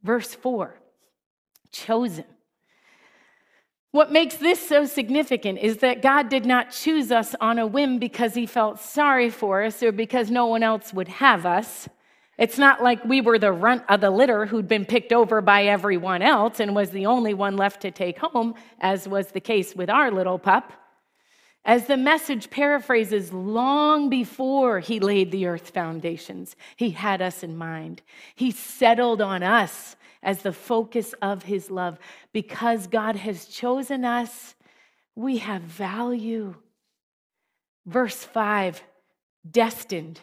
Verse 0.02 0.34
4 0.34 0.78
chosen. 1.70 2.24
What 3.90 4.10
makes 4.10 4.36
this 4.36 4.66
so 4.66 4.86
significant 4.86 5.58
is 5.60 5.76
that 5.76 6.02
God 6.02 6.28
did 6.28 6.44
not 6.44 6.72
choose 6.72 7.12
us 7.12 7.36
on 7.40 7.60
a 7.60 7.66
whim 7.66 7.98
because 8.00 8.34
he 8.34 8.46
felt 8.46 8.80
sorry 8.80 9.30
for 9.30 9.62
us 9.62 9.82
or 9.82 9.92
because 9.92 10.30
no 10.30 10.46
one 10.46 10.64
else 10.64 10.92
would 10.92 11.06
have 11.08 11.46
us. 11.46 11.88
It's 12.36 12.58
not 12.58 12.82
like 12.82 13.04
we 13.04 13.20
were 13.20 13.38
the 13.38 13.52
runt 13.52 13.82
of 13.82 13.90
uh, 13.90 13.96
the 13.98 14.10
litter 14.10 14.46
who'd 14.46 14.66
been 14.66 14.84
picked 14.84 15.12
over 15.12 15.40
by 15.40 15.64
everyone 15.64 16.20
else 16.20 16.58
and 16.58 16.74
was 16.74 16.90
the 16.90 17.06
only 17.06 17.32
one 17.32 17.56
left 17.56 17.82
to 17.82 17.92
take 17.92 18.18
home, 18.18 18.54
as 18.80 19.06
was 19.06 19.28
the 19.28 19.40
case 19.40 19.76
with 19.76 19.88
our 19.88 20.10
little 20.10 20.38
pup. 20.38 20.72
As 21.64 21.86
the 21.86 21.96
message 21.96 22.50
paraphrases, 22.50 23.32
long 23.32 24.10
before 24.10 24.80
he 24.80 25.00
laid 25.00 25.30
the 25.30 25.46
earth 25.46 25.70
foundations, 25.70 26.56
he 26.76 26.90
had 26.90 27.22
us 27.22 27.42
in 27.42 27.56
mind. 27.56 28.02
He 28.34 28.50
settled 28.50 29.22
on 29.22 29.42
us 29.42 29.96
as 30.22 30.42
the 30.42 30.52
focus 30.52 31.14
of 31.22 31.44
his 31.44 31.70
love. 31.70 31.98
Because 32.32 32.86
God 32.88 33.16
has 33.16 33.46
chosen 33.46 34.04
us, 34.04 34.56
we 35.14 35.38
have 35.38 35.62
value. 35.62 36.56
Verse 37.86 38.24
5 38.24 38.82
destined 39.48 40.20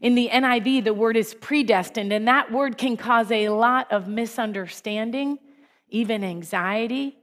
In 0.00 0.14
the 0.14 0.28
NIV, 0.32 0.84
the 0.84 0.94
word 0.94 1.16
is 1.16 1.34
predestined, 1.34 2.12
and 2.12 2.28
that 2.28 2.52
word 2.52 2.76
can 2.78 2.96
cause 2.96 3.30
a 3.30 3.48
lot 3.48 3.90
of 3.90 4.08
misunderstanding, 4.08 5.38
even 5.88 6.22
anxiety. 6.22 7.16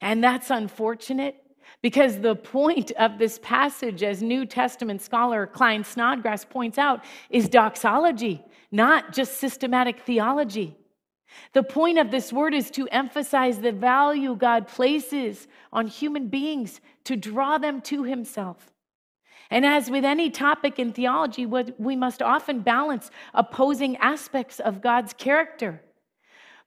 And 0.00 0.22
that's 0.22 0.50
unfortunate 0.50 1.36
because 1.80 2.18
the 2.18 2.34
point 2.34 2.90
of 2.92 3.18
this 3.18 3.38
passage, 3.42 4.02
as 4.02 4.22
New 4.22 4.46
Testament 4.46 5.00
scholar 5.00 5.46
Klyne 5.46 5.84
Snodgrass 5.84 6.44
points 6.44 6.78
out, 6.78 7.04
is 7.30 7.48
doxology, 7.48 8.42
not 8.70 9.12
just 9.12 9.38
systematic 9.38 10.00
theology. 10.00 10.76
The 11.52 11.62
point 11.62 11.98
of 11.98 12.10
this 12.10 12.32
word 12.32 12.54
is 12.54 12.70
to 12.72 12.88
emphasize 12.88 13.60
the 13.60 13.72
value 13.72 14.34
God 14.36 14.68
places 14.68 15.46
on 15.72 15.86
human 15.86 16.28
beings 16.28 16.80
to 17.04 17.16
draw 17.16 17.58
them 17.58 17.80
to 17.82 18.04
Himself. 18.04 18.71
And 19.52 19.66
as 19.66 19.90
with 19.90 20.02
any 20.02 20.30
topic 20.30 20.78
in 20.78 20.94
theology, 20.94 21.44
we 21.44 21.94
must 21.94 22.22
often 22.22 22.60
balance 22.60 23.10
opposing 23.34 23.98
aspects 23.98 24.58
of 24.58 24.80
God's 24.80 25.12
character. 25.12 25.82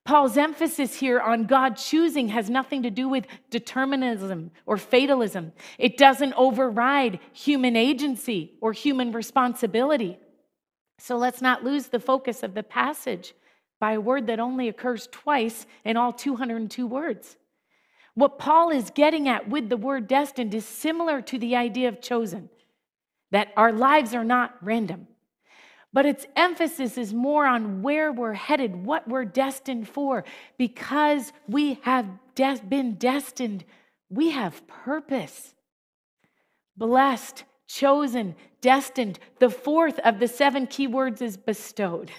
Paul's 0.04 0.38
emphasis 0.38 1.00
here 1.00 1.20
on 1.20 1.48
God 1.48 1.78
choosing 1.78 2.28
has 2.28 2.48
nothing 2.48 2.84
to 2.84 2.92
do 2.92 3.10
with 3.10 3.26
determinism 3.50 4.52
or 4.68 4.78
fatalism. 4.78 5.52
It 5.80 5.98
doesn't 5.98 6.36
override 6.36 7.20
human 7.34 7.76
agency 7.76 8.54
or 8.62 8.72
human 8.72 9.12
responsibility. 9.14 10.20
So 11.00 11.18
let's 11.18 11.42
not 11.42 11.64
lose 11.64 11.88
the 11.88 12.00
focus 12.00 12.44
of 12.44 12.54
the 12.54 12.62
passage 12.62 13.34
by 13.80 13.94
a 13.94 14.00
word 14.00 14.28
that 14.28 14.40
only 14.40 14.70
occurs 14.70 15.10
twice 15.12 15.66
in 15.84 15.98
all 15.98 16.14
202 16.14 16.86
words. 16.86 17.36
What 18.14 18.38
Paul 18.38 18.70
is 18.70 18.92
getting 18.92 19.28
at 19.28 19.50
with 19.50 19.70
the 19.70 19.76
word 19.76 20.08
destined 20.08 20.54
is 20.54 20.66
similar 20.66 21.20
to 21.24 21.40
the 21.40 21.56
idea 21.56 21.90
of 21.90 22.00
chosen 22.00 22.50
that 23.32 23.52
our 23.58 23.72
lives 23.72 24.14
are 24.14 24.24
not 24.24 24.56
random. 24.62 25.08
But 25.94 26.06
its 26.06 26.26
emphasis 26.36 26.98
is 26.98 27.14
more 27.14 27.46
on 27.46 27.82
where 27.82 28.12
we're 28.12 28.34
headed, 28.34 28.86
what 28.86 29.08
we're 29.08 29.24
destined 29.24 29.88
for. 29.88 30.26
Because 30.58 31.32
we 31.48 31.80
have 31.84 32.06
been 32.36 32.96
destined, 32.96 33.64
we 34.10 34.32
have 34.32 34.68
purpose. 34.68 35.56
Blessed, 36.76 37.46
chosen, 37.68 38.36
destined. 38.60 39.20
The 39.40 39.50
fourth 39.50 40.00
of 40.00 40.20
the 40.20 40.28
seven 40.28 40.68
key 40.68 40.88
words 40.88 41.22
is 41.22 41.38
bestowed. 41.38 42.12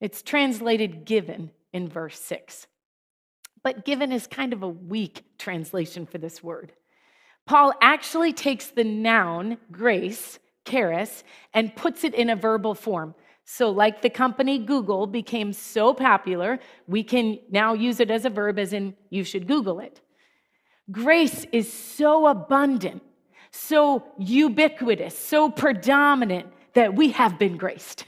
It's 0.00 0.22
translated 0.22 1.04
given 1.04 1.50
in 1.72 1.88
verse 1.88 2.18
6. 2.20 2.66
But 3.64 3.84
given 3.84 4.12
is 4.12 4.26
kind 4.26 4.52
of 4.52 4.62
a 4.62 4.68
weak 4.68 5.24
translation 5.38 6.06
for 6.06 6.18
this 6.18 6.42
word. 6.42 6.72
Paul 7.46 7.72
actually 7.80 8.32
takes 8.32 8.68
the 8.68 8.84
noun 8.84 9.58
grace, 9.70 10.38
charis, 10.64 11.24
and 11.52 11.74
puts 11.74 12.04
it 12.04 12.14
in 12.14 12.30
a 12.30 12.36
verbal 12.36 12.74
form. 12.74 13.14
So, 13.44 13.70
like 13.70 14.02
the 14.02 14.10
company 14.10 14.58
Google 14.58 15.06
became 15.06 15.52
so 15.52 15.92
popular, 15.92 16.60
we 16.86 17.02
can 17.02 17.38
now 17.50 17.74
use 17.74 17.98
it 17.98 18.10
as 18.10 18.24
a 18.24 18.30
verb, 18.30 18.58
as 18.58 18.72
in 18.72 18.94
you 19.10 19.24
should 19.24 19.48
Google 19.48 19.80
it. 19.80 20.00
Grace 20.90 21.44
is 21.52 21.72
so 21.72 22.28
abundant, 22.28 23.02
so 23.50 24.04
ubiquitous, 24.18 25.18
so 25.18 25.50
predominant 25.50 26.46
that 26.74 26.94
we 26.94 27.10
have 27.10 27.38
been 27.38 27.56
graced. 27.56 28.04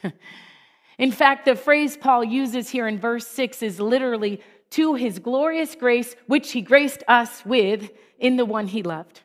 in 0.98 1.10
fact, 1.10 1.44
the 1.44 1.56
phrase 1.56 1.96
Paul 1.96 2.24
uses 2.24 2.70
here 2.70 2.86
in 2.86 2.98
verse 2.98 3.26
6 3.26 3.62
is 3.62 3.80
literally 3.80 4.40
to 4.70 4.94
his 4.94 5.18
glorious 5.18 5.74
grace, 5.74 6.16
which 6.26 6.52
he 6.52 6.62
graced 6.62 7.02
us 7.08 7.44
with 7.44 7.90
in 8.18 8.36
the 8.36 8.44
one 8.44 8.66
he 8.66 8.82
loved. 8.82 9.20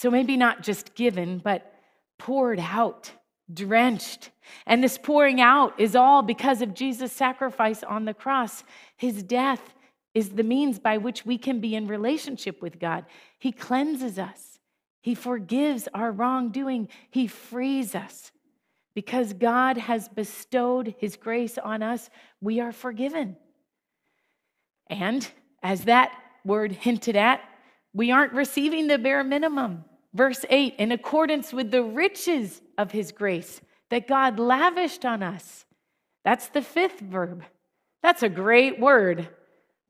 So 0.00 0.10
maybe 0.10 0.38
not 0.38 0.62
just 0.62 0.94
given, 0.94 1.42
but 1.44 1.74
poured 2.18 2.58
out, 2.58 3.12
drenched. 3.52 4.30
And 4.66 4.82
this 4.82 4.96
pouring 4.96 5.42
out 5.42 5.78
is 5.78 5.94
all 5.94 6.22
because 6.22 6.62
of 6.62 6.72
Jesus' 6.72 7.12
sacrifice 7.12 7.82
on 7.82 8.06
the 8.06 8.14
cross. 8.14 8.64
His 8.96 9.22
death 9.22 9.74
is 10.14 10.30
the 10.30 10.42
means 10.42 10.78
by 10.78 10.96
which 10.96 11.26
we 11.26 11.36
can 11.36 11.60
be 11.60 11.74
in 11.74 11.86
relationship 11.86 12.62
with 12.62 12.80
God. 12.80 13.04
He 13.38 13.52
cleanses 13.52 14.18
us, 14.18 14.58
He 15.02 15.14
forgives 15.14 15.86
our 15.92 16.10
wrongdoing, 16.10 16.88
He 17.10 17.26
frees 17.26 17.94
us. 17.94 18.32
Because 18.94 19.34
God 19.34 19.76
has 19.76 20.08
bestowed 20.08 20.94
His 20.96 21.16
grace 21.16 21.58
on 21.58 21.82
us, 21.82 22.08
we 22.40 22.58
are 22.58 22.72
forgiven. 22.72 23.36
And 24.86 25.30
as 25.62 25.84
that 25.84 26.10
word 26.42 26.72
hinted 26.72 27.16
at, 27.16 27.42
we 27.92 28.10
aren't 28.10 28.32
receiving 28.32 28.86
the 28.86 28.96
bare 28.96 29.22
minimum. 29.22 29.84
Verse 30.12 30.44
8, 30.50 30.74
in 30.78 30.92
accordance 30.92 31.52
with 31.52 31.70
the 31.70 31.82
riches 31.82 32.60
of 32.76 32.90
his 32.90 33.12
grace 33.12 33.60
that 33.90 34.08
God 34.08 34.38
lavished 34.38 35.04
on 35.04 35.22
us. 35.22 35.64
That's 36.24 36.48
the 36.48 36.62
fifth 36.62 37.00
verb. 37.00 37.44
That's 38.02 38.22
a 38.22 38.28
great 38.28 38.80
word. 38.80 39.28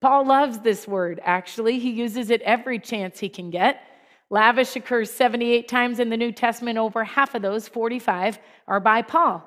Paul 0.01 0.27
loves 0.27 0.61
this 0.61 0.87
word, 0.89 1.21
actually. 1.23 1.79
He 1.79 1.91
uses 1.91 2.31
it 2.31 2.43
every 2.43 2.79
chance 2.79 3.19
he 3.19 3.29
can 3.29 3.51
get. 3.51 3.83
Lavish 4.31 4.77
occurs 4.77 5.11
78 5.11 5.69
times 5.69 6.01
in 6.01 6.09
the 6.09 6.17
New 6.17 6.33
Testament. 6.33 6.79
Over 6.79 7.05
half 7.05 7.35
of 7.35 7.43
those, 7.43 7.69
45, 7.69 8.39
are 8.69 8.81
by 8.81 9.03
Paul. 9.03 9.43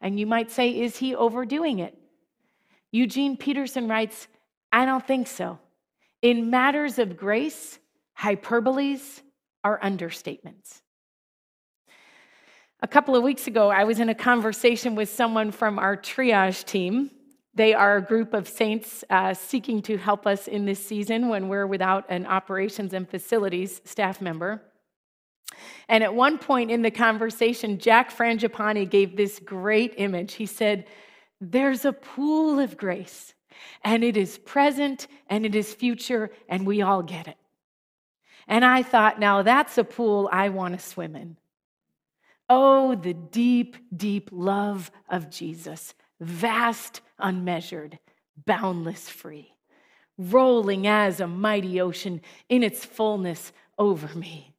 And 0.00 0.20
you 0.20 0.26
might 0.26 0.50
say, 0.50 0.70
is 0.70 0.96
he 0.96 1.14
overdoing 1.14 1.78
it? 1.78 1.96
Eugene 2.92 3.36
Peterson 3.36 3.88
writes, 3.88 4.28
I 4.72 4.84
don't 4.84 5.06
think 5.06 5.26
so. 5.26 5.58
In 6.22 6.50
matters 6.50 6.98
of 6.98 7.16
grace, 7.16 7.78
hyperboles 8.18 9.22
are 9.66 9.80
understatements. 9.80 10.80
A 12.82 12.86
couple 12.86 13.16
of 13.16 13.24
weeks 13.24 13.48
ago, 13.48 13.68
I 13.68 13.82
was 13.82 13.98
in 13.98 14.08
a 14.08 14.14
conversation 14.14 14.94
with 14.94 15.08
someone 15.08 15.50
from 15.50 15.80
our 15.80 15.96
triage 15.96 16.64
team. 16.64 17.10
They 17.52 17.74
are 17.74 17.96
a 17.96 18.00
group 18.00 18.32
of 18.32 18.46
saints 18.46 19.02
uh, 19.10 19.34
seeking 19.34 19.82
to 19.82 19.96
help 19.96 20.24
us 20.24 20.46
in 20.46 20.66
this 20.66 20.78
season 20.78 21.28
when 21.28 21.48
we're 21.48 21.66
without 21.66 22.04
an 22.10 22.26
operations 22.26 22.92
and 22.92 23.10
facilities 23.10 23.80
staff 23.84 24.20
member. 24.20 24.62
And 25.88 26.04
at 26.04 26.14
one 26.14 26.38
point 26.38 26.70
in 26.70 26.82
the 26.82 26.92
conversation, 26.92 27.80
Jack 27.80 28.16
Frangipani 28.16 28.88
gave 28.88 29.16
this 29.16 29.40
great 29.40 29.94
image. 29.96 30.34
He 30.34 30.46
said, 30.46 30.86
There's 31.40 31.84
a 31.84 31.92
pool 31.92 32.60
of 32.60 32.76
grace, 32.76 33.34
and 33.82 34.04
it 34.04 34.16
is 34.16 34.38
present 34.38 35.08
and 35.28 35.44
it 35.44 35.56
is 35.56 35.74
future, 35.74 36.30
and 36.48 36.64
we 36.64 36.82
all 36.82 37.02
get 37.02 37.26
it. 37.26 37.36
And 38.48 38.64
I 38.64 38.82
thought, 38.82 39.18
now 39.18 39.42
that's 39.42 39.78
a 39.78 39.84
pool 39.84 40.28
I 40.32 40.48
want 40.50 40.78
to 40.78 40.84
swim 40.84 41.16
in. 41.16 41.36
Oh, 42.48 42.94
the 42.94 43.14
deep, 43.14 43.76
deep 43.96 44.30
love 44.32 44.90
of 45.08 45.30
Jesus, 45.30 45.94
vast, 46.20 47.00
unmeasured, 47.18 47.98
boundless, 48.44 49.08
free, 49.08 49.52
rolling 50.16 50.86
as 50.86 51.18
a 51.18 51.26
mighty 51.26 51.80
ocean 51.80 52.20
in 52.48 52.62
its 52.62 52.84
fullness 52.84 53.52
over 53.78 54.16
me. 54.16 54.54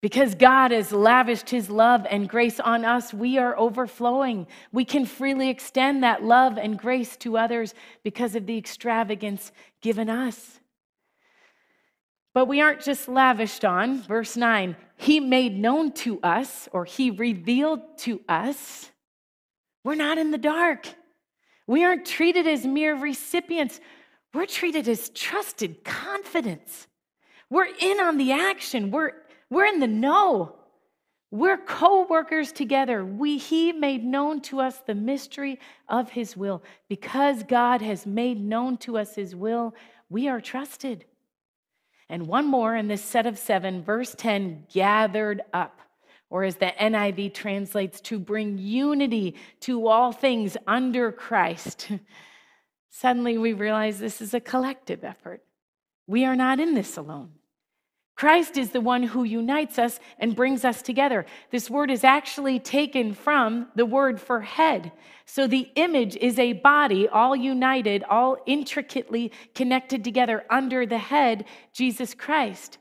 Because 0.00 0.34
God 0.34 0.70
has 0.70 0.92
lavished 0.92 1.50
his 1.50 1.68
love 1.68 2.06
and 2.08 2.28
grace 2.28 2.60
on 2.60 2.84
us, 2.84 3.12
we 3.12 3.38
are 3.38 3.58
overflowing. 3.58 4.46
We 4.70 4.84
can 4.84 5.04
freely 5.04 5.48
extend 5.48 6.02
that 6.02 6.22
love 6.22 6.58
and 6.58 6.78
grace 6.78 7.16
to 7.18 7.36
others 7.36 7.74
because 8.04 8.34
of 8.36 8.46
the 8.46 8.56
extravagance 8.56 9.52
given 9.80 10.08
us. 10.08 10.60
But 12.36 12.48
we 12.48 12.60
aren't 12.60 12.82
just 12.82 13.08
lavished 13.08 13.64
on. 13.64 14.02
Verse 14.02 14.36
9, 14.36 14.76
He 14.98 15.20
made 15.20 15.58
known 15.58 15.92
to 15.92 16.20
us, 16.20 16.68
or 16.70 16.84
He 16.84 17.10
revealed 17.10 17.80
to 18.00 18.20
us. 18.28 18.90
We're 19.84 19.94
not 19.94 20.18
in 20.18 20.32
the 20.32 20.36
dark. 20.36 20.86
We 21.66 21.82
aren't 21.82 22.04
treated 22.04 22.46
as 22.46 22.66
mere 22.66 22.94
recipients. 22.94 23.80
We're 24.34 24.44
treated 24.44 24.86
as 24.86 25.08
trusted 25.08 25.82
confidence. 25.82 26.88
We're 27.48 27.70
in 27.80 28.00
on 28.00 28.18
the 28.18 28.32
action. 28.32 28.90
We're, 28.90 29.12
we're 29.48 29.64
in 29.64 29.80
the 29.80 29.86
know. 29.86 30.56
We're 31.30 31.56
co 31.56 32.04
workers 32.04 32.52
together. 32.52 33.02
We, 33.02 33.38
he 33.38 33.72
made 33.72 34.04
known 34.04 34.42
to 34.42 34.60
us 34.60 34.76
the 34.80 34.94
mystery 34.94 35.58
of 35.88 36.10
His 36.10 36.36
will. 36.36 36.62
Because 36.90 37.44
God 37.44 37.80
has 37.80 38.04
made 38.04 38.38
known 38.38 38.76
to 38.76 38.98
us 38.98 39.14
His 39.14 39.34
will, 39.34 39.74
we 40.10 40.28
are 40.28 40.42
trusted. 40.42 41.06
And 42.08 42.26
one 42.26 42.46
more 42.46 42.76
in 42.76 42.88
this 42.88 43.02
set 43.02 43.26
of 43.26 43.38
seven, 43.38 43.82
verse 43.82 44.14
10 44.16 44.66
gathered 44.72 45.42
up, 45.52 45.80
or 46.30 46.44
as 46.44 46.56
the 46.56 46.72
NIV 46.80 47.34
translates, 47.34 48.00
to 48.02 48.18
bring 48.18 48.58
unity 48.58 49.34
to 49.60 49.88
all 49.88 50.12
things 50.12 50.56
under 50.66 51.10
Christ. 51.10 51.90
Suddenly 52.90 53.38
we 53.38 53.52
realize 53.52 53.98
this 53.98 54.20
is 54.20 54.34
a 54.34 54.40
collective 54.40 55.04
effort. 55.04 55.42
We 56.06 56.24
are 56.24 56.36
not 56.36 56.60
in 56.60 56.74
this 56.74 56.96
alone. 56.96 57.30
Christ 58.16 58.56
is 58.56 58.70
the 58.70 58.80
one 58.80 59.02
who 59.02 59.24
unites 59.24 59.78
us 59.78 60.00
and 60.18 60.34
brings 60.34 60.64
us 60.64 60.80
together. 60.80 61.26
This 61.50 61.68
word 61.68 61.90
is 61.90 62.02
actually 62.02 62.58
taken 62.58 63.12
from 63.12 63.68
the 63.74 63.84
word 63.84 64.18
for 64.20 64.40
head. 64.40 64.90
So 65.26 65.46
the 65.46 65.68
image 65.74 66.16
is 66.16 66.38
a 66.38 66.54
body, 66.54 67.06
all 67.08 67.36
united, 67.36 68.02
all 68.04 68.38
intricately 68.46 69.32
connected 69.54 70.02
together 70.02 70.44
under 70.48 70.86
the 70.86 70.98
head, 70.98 71.44
Jesus 71.74 72.14
Christ. 72.14 72.78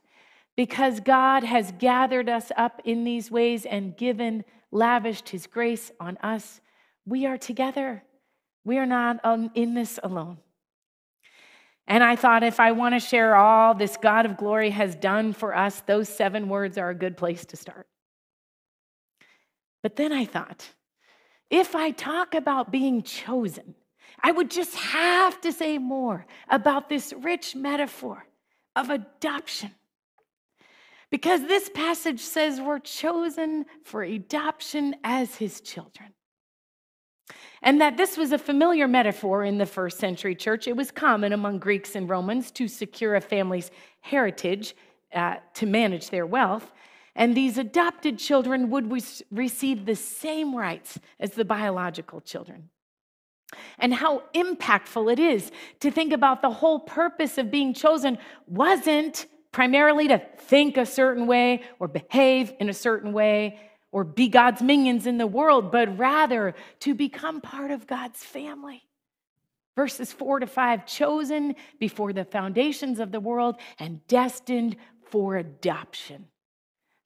because 0.55 0.99
God 1.01 1.43
has 1.43 1.73
gathered 1.79 2.29
us 2.29 2.51
up 2.55 2.81
in 2.85 3.03
these 3.03 3.29
ways 3.29 3.65
and 3.65 3.95
given, 3.97 4.45
lavished 4.71 5.29
his 5.29 5.47
grace 5.47 5.91
on 5.99 6.17
us, 6.17 6.61
we 7.05 7.25
are 7.25 7.37
together. 7.37 8.03
We 8.63 8.77
are 8.77 8.85
not 8.85 9.19
um, 9.23 9.51
in 9.53 9.73
this 9.73 9.99
alone. 10.01 10.37
And 11.87 12.03
I 12.03 12.15
thought 12.15 12.43
if 12.43 12.59
I 12.59 12.71
want 12.71 12.95
to 12.95 12.99
share 12.99 13.35
all 13.35 13.75
this 13.75 13.97
God 13.97 14.25
of 14.25 14.37
glory 14.37 14.71
has 14.71 14.95
done 14.95 15.33
for 15.33 15.55
us, 15.55 15.81
those 15.81 16.09
seven 16.09 16.49
words 16.49 16.77
are 16.77 16.89
a 16.89 16.95
good 16.95 17.15
place 17.15 17.45
to 17.45 17.57
start. 17.57 17.87
But 19.83 19.95
then 19.95 20.11
I 20.11 20.25
thought, 20.25 20.67
if 21.51 21.75
I 21.75 21.91
talk 21.91 22.33
about 22.33 22.71
being 22.71 23.03
chosen, 23.03 23.75
I 24.19 24.31
would 24.31 24.49
just 24.49 24.75
have 24.75 25.39
to 25.41 25.51
say 25.51 25.77
more 25.77 26.25
about 26.49 26.89
this 26.89 27.13
rich 27.13 27.55
metaphor 27.55 28.25
of 28.75 28.89
adoption. 28.89 29.71
Because 31.11 31.41
this 31.41 31.69
passage 31.69 32.19
says 32.19 32.59
we're 32.59 32.79
chosen 32.79 33.65
for 33.83 34.01
adoption 34.01 34.95
as 35.03 35.35
his 35.35 35.61
children. 35.61 36.13
And 37.65 37.81
that 37.81 37.97
this 37.97 38.15
was 38.15 38.31
a 38.31 38.37
familiar 38.37 38.87
metaphor 38.87 39.43
in 39.43 39.57
the 39.57 39.65
first 39.65 39.97
century 39.97 40.35
church. 40.35 40.67
It 40.67 40.77
was 40.77 40.91
common 40.91 41.33
among 41.33 41.57
Greeks 41.57 41.95
and 41.95 42.07
Romans 42.07 42.51
to 42.51 42.67
secure 42.67 43.15
a 43.15 43.21
family's 43.21 43.71
heritage 44.01 44.75
uh, 45.11 45.37
to 45.55 45.65
manage 45.65 46.11
their 46.11 46.27
wealth. 46.27 46.71
And 47.15 47.35
these 47.35 47.57
adopted 47.57 48.19
children 48.19 48.69
would 48.69 48.93
receive 49.31 49.85
the 49.85 49.95
same 49.95 50.55
rights 50.55 50.99
as 51.19 51.31
the 51.31 51.45
biological 51.45 52.21
children. 52.21 52.69
And 53.79 53.95
how 53.95 54.23
impactful 54.35 55.11
it 55.11 55.19
is 55.19 55.51
to 55.79 55.89
think 55.89 56.13
about 56.13 56.43
the 56.43 56.51
whole 56.51 56.79
purpose 56.79 57.39
of 57.39 57.49
being 57.49 57.73
chosen 57.73 58.19
wasn't 58.47 59.25
primarily 59.51 60.07
to 60.09 60.21
think 60.37 60.77
a 60.77 60.85
certain 60.85 61.25
way 61.25 61.63
or 61.79 61.87
behave 61.87 62.53
in 62.59 62.69
a 62.69 62.73
certain 62.73 63.11
way 63.11 63.59
or 63.95 64.03
be 64.03 64.27
God's 64.27 64.61
minions 64.61 65.07
in 65.07 65.17
the 65.17 65.25
world, 65.25 65.71
but 65.71 65.97
rather 65.97 66.53
to 66.81 66.93
become 66.93 67.39
part 67.39 67.71
of 67.71 67.87
God's 67.87 68.21
family. 68.21 68.83
Verses 69.73 70.11
four 70.11 70.41
to 70.41 70.47
five 70.47 70.85
chosen 70.85 71.55
before 71.79 72.11
the 72.11 72.25
foundations 72.25 72.99
of 72.99 73.13
the 73.13 73.21
world 73.21 73.55
and 73.79 74.05
destined 74.07 74.75
for 75.05 75.37
adoption. 75.37 76.25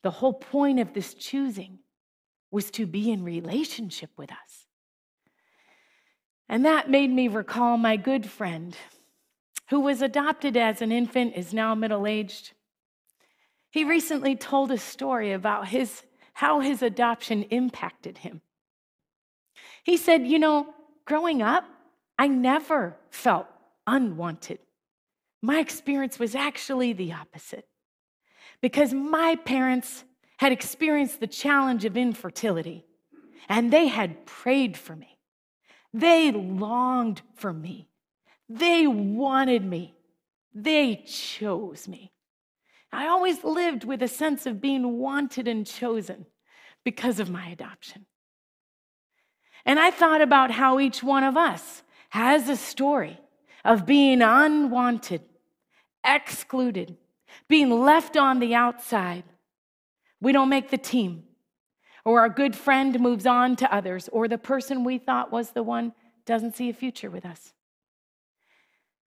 The 0.01 0.09
whole 0.09 0.33
point 0.33 0.79
of 0.79 0.95
this 0.95 1.13
choosing 1.13 1.77
was 2.49 2.71
to 2.71 2.87
be 2.87 3.11
in 3.11 3.23
relationship 3.23 4.09
with 4.17 4.31
us. 4.31 4.65
And 6.47 6.65
that 6.65 6.89
made 6.89 7.11
me 7.11 7.27
recall 7.27 7.77
my 7.77 7.97
good 7.97 8.27
friend 8.27 8.75
who 9.69 9.79
was 9.79 10.01
adopted 10.01 10.57
as 10.57 10.81
an 10.81 10.91
infant, 10.91 11.35
is 11.35 11.53
now 11.53 11.75
middle 11.75 12.07
aged. 12.07 12.53
He 13.69 13.83
recently 13.83 14.35
told 14.35 14.71
a 14.71 14.79
story 14.79 15.33
about 15.33 15.67
his 15.67 16.01
how 16.39 16.61
his 16.61 16.81
adoption 16.81 17.43
impacted 17.43 18.19
him. 18.19 18.39
He 19.83 19.97
said, 19.97 20.25
You 20.25 20.39
know, 20.39 20.73
growing 21.03 21.41
up, 21.41 21.65
I 22.17 22.29
never 22.29 22.95
felt 23.09 23.45
unwanted. 23.85 24.59
My 25.41 25.59
experience 25.59 26.17
was 26.17 26.35
actually 26.35 26.93
the 26.93 27.11
opposite 27.11 27.67
because 28.61 28.93
my 28.93 29.35
parents 29.43 30.05
had 30.37 30.53
experienced 30.53 31.19
the 31.19 31.27
challenge 31.27 31.83
of 31.83 31.97
infertility 31.97 32.85
and 33.49 33.69
they 33.69 33.87
had 33.87 34.25
prayed 34.25 34.77
for 34.77 34.95
me. 34.95 35.17
They 35.93 36.31
longed 36.31 37.21
for 37.35 37.51
me. 37.51 37.89
They 38.47 38.87
wanted 38.87 39.65
me. 39.65 39.93
They 40.53 41.03
chose 41.05 41.85
me. 41.85 42.13
I 42.91 43.07
always 43.07 43.43
lived 43.43 43.83
with 43.83 44.01
a 44.01 44.07
sense 44.07 44.45
of 44.45 44.61
being 44.61 44.97
wanted 44.97 45.47
and 45.47 45.65
chosen 45.65 46.25
because 46.83 47.19
of 47.19 47.29
my 47.29 47.47
adoption. 47.49 48.05
And 49.65 49.79
I 49.79 49.91
thought 49.91 50.21
about 50.21 50.51
how 50.51 50.79
each 50.79 51.03
one 51.03 51.23
of 51.23 51.37
us 51.37 51.83
has 52.09 52.49
a 52.49 52.55
story 52.55 53.19
of 53.63 53.85
being 53.85 54.21
unwanted, 54.21 55.21
excluded, 56.03 56.97
being 57.47 57.69
left 57.69 58.17
on 58.17 58.39
the 58.39 58.55
outside. 58.55 59.23
We 60.21 60.31
don't 60.31 60.49
make 60.49 60.71
the 60.71 60.77
team, 60.77 61.23
or 62.03 62.21
our 62.21 62.29
good 62.29 62.55
friend 62.55 62.99
moves 62.99 63.25
on 63.25 63.55
to 63.57 63.73
others, 63.73 64.09
or 64.11 64.27
the 64.27 64.37
person 64.37 64.83
we 64.83 64.97
thought 64.97 65.31
was 65.31 65.51
the 65.51 65.63
one 65.63 65.93
doesn't 66.25 66.55
see 66.55 66.69
a 66.69 66.73
future 66.73 67.09
with 67.09 67.25
us. 67.25 67.53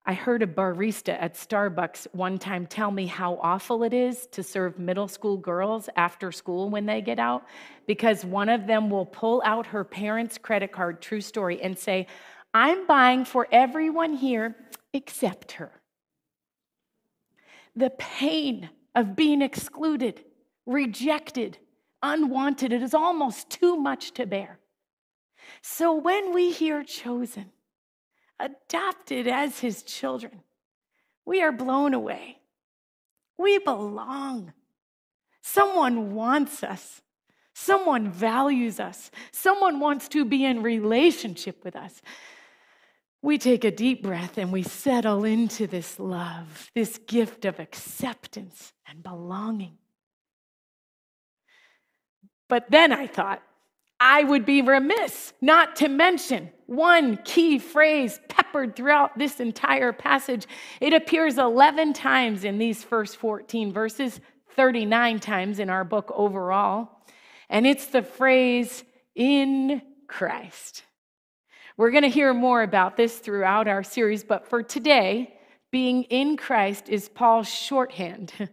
I 0.05 0.15
heard 0.15 0.43
a 0.43 0.49
barista 0.49 1.17
at 1.21 1.35
Starbucks 1.35 2.09
one 2.11 2.37
time 2.39 2.67
tell 2.67 2.91
me 2.91 3.07
how 3.07 3.39
awful 3.41 3.85
it 3.85 3.95
is 3.95 4.27
to 4.33 4.43
serve 4.43 4.79
middle 4.79 5.07
school 5.07 5.37
girls 5.37 5.89
after 5.95 6.33
school 6.33 6.71
when 6.71 6.87
they 6.87 7.01
get 7.01 7.21
out 7.21 7.45
because 7.87 8.25
one 8.25 8.49
of 8.49 8.67
them 8.67 8.91
will 8.91 9.07
pull 9.07 9.43
out 9.45 9.67
her 9.67 9.85
parents' 9.85 10.39
credit 10.39 10.73
card, 10.73 11.01
true 11.01 11.21
story, 11.21 11.63
and 11.63 11.79
say, 11.79 12.09
I'm 12.53 12.85
buying 12.87 13.25
for 13.25 13.47
everyone 13.53 14.15
here 14.15 14.57
except 14.93 15.53
her. 15.53 15.71
The 17.77 17.91
pain 17.91 18.71
of 18.97 19.15
being 19.15 19.41
excluded, 19.41 20.25
rejected, 20.67 21.59
unwanted, 22.03 22.73
it 22.73 22.83
is 22.83 22.93
almost 22.93 23.51
too 23.51 23.77
much 23.77 24.13
to 24.15 24.27
bear. 24.27 24.59
So 25.63 25.95
when 25.95 26.35
we 26.35 26.51
hear 26.51 26.83
chosen, 26.83 27.53
adopted 28.43 29.29
as 29.29 29.61
his 29.61 29.83
children. 29.83 30.43
We 31.25 31.43
are 31.43 31.53
blown 31.53 31.95
away. 31.95 32.39
We 33.39 33.59
belong. 33.59 34.53
Someone 35.41 36.15
wants 36.15 36.63
us. 36.63 37.01
Someone 37.55 38.11
values 38.11 38.81
us. 38.81 39.11
Someone 39.31 39.79
wants 39.79 40.09
to 40.09 40.25
be 40.25 40.45
in 40.45 40.63
relationship 40.63 41.65
with 41.65 41.77
us. 41.77 42.03
We 43.21 43.39
take 43.39 43.65
a 43.65 43.71
deep 43.71 44.03
breath 44.03 44.37
and 44.37 44.53
we 44.53 44.65
settle 44.65 45.25
into 45.25 45.67
this 45.67 46.01
love, 46.01 46.71
this 46.75 46.99
gift 46.99 47.45
of 47.45 47.61
acceptance 47.61 48.73
and 48.87 49.03
belonging. 49.03 49.79
But 52.49 52.71
then 52.71 52.93
I 52.93 53.07
thought, 53.07 53.43
I 54.05 54.25
would 54.25 54.45
be 54.45 54.63
remiss 54.63 55.33
not 55.41 55.77
to 55.77 55.89
mention 55.89 56.51
one 56.67 57.19
key 57.19 57.61
phrase 57.61 58.19
peppered 58.29 58.75
throughout 58.75 59.17
this 59.17 59.39
entire 59.39 59.93
passage. 59.93 60.49
It 60.81 60.93
appears 60.93 61.39
11 61.39 61.93
times 61.93 62.43
in 62.43 62.59
these 62.59 62.83
first 62.83 63.17
14 63.19 63.73
verses, 63.73 64.21
39 64.57 65.21
times 65.21 65.61
in 65.61 65.71
our 65.71 65.85
book 65.85 66.11
overall. 66.17 66.89
And 67.49 67.65
it's 67.65 67.87
the 67.87 68.03
phrase, 68.03 68.83
in 69.15 69.81
Christ. 70.09 70.83
We're 71.77 71.93
going 71.93 72.03
to 72.03 72.09
hear 72.09 72.35
more 72.35 72.63
about 72.63 72.97
this 72.97 73.19
throughout 73.19 73.69
our 73.69 73.85
series, 73.85 74.25
but 74.25 74.49
for 74.49 74.65
today, 74.65 75.39
being 75.71 76.03
in 76.05 76.37
Christ 76.37 76.89
is 76.89 77.09
Paul's 77.09 77.49
shorthand 77.49 78.33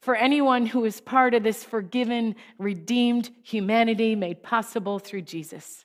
for 0.00 0.14
anyone 0.14 0.66
who 0.66 0.84
is 0.84 1.00
part 1.00 1.34
of 1.34 1.42
this 1.42 1.64
forgiven, 1.64 2.36
redeemed 2.58 3.30
humanity 3.42 4.14
made 4.14 4.42
possible 4.42 4.98
through 4.98 5.22
Jesus. 5.22 5.84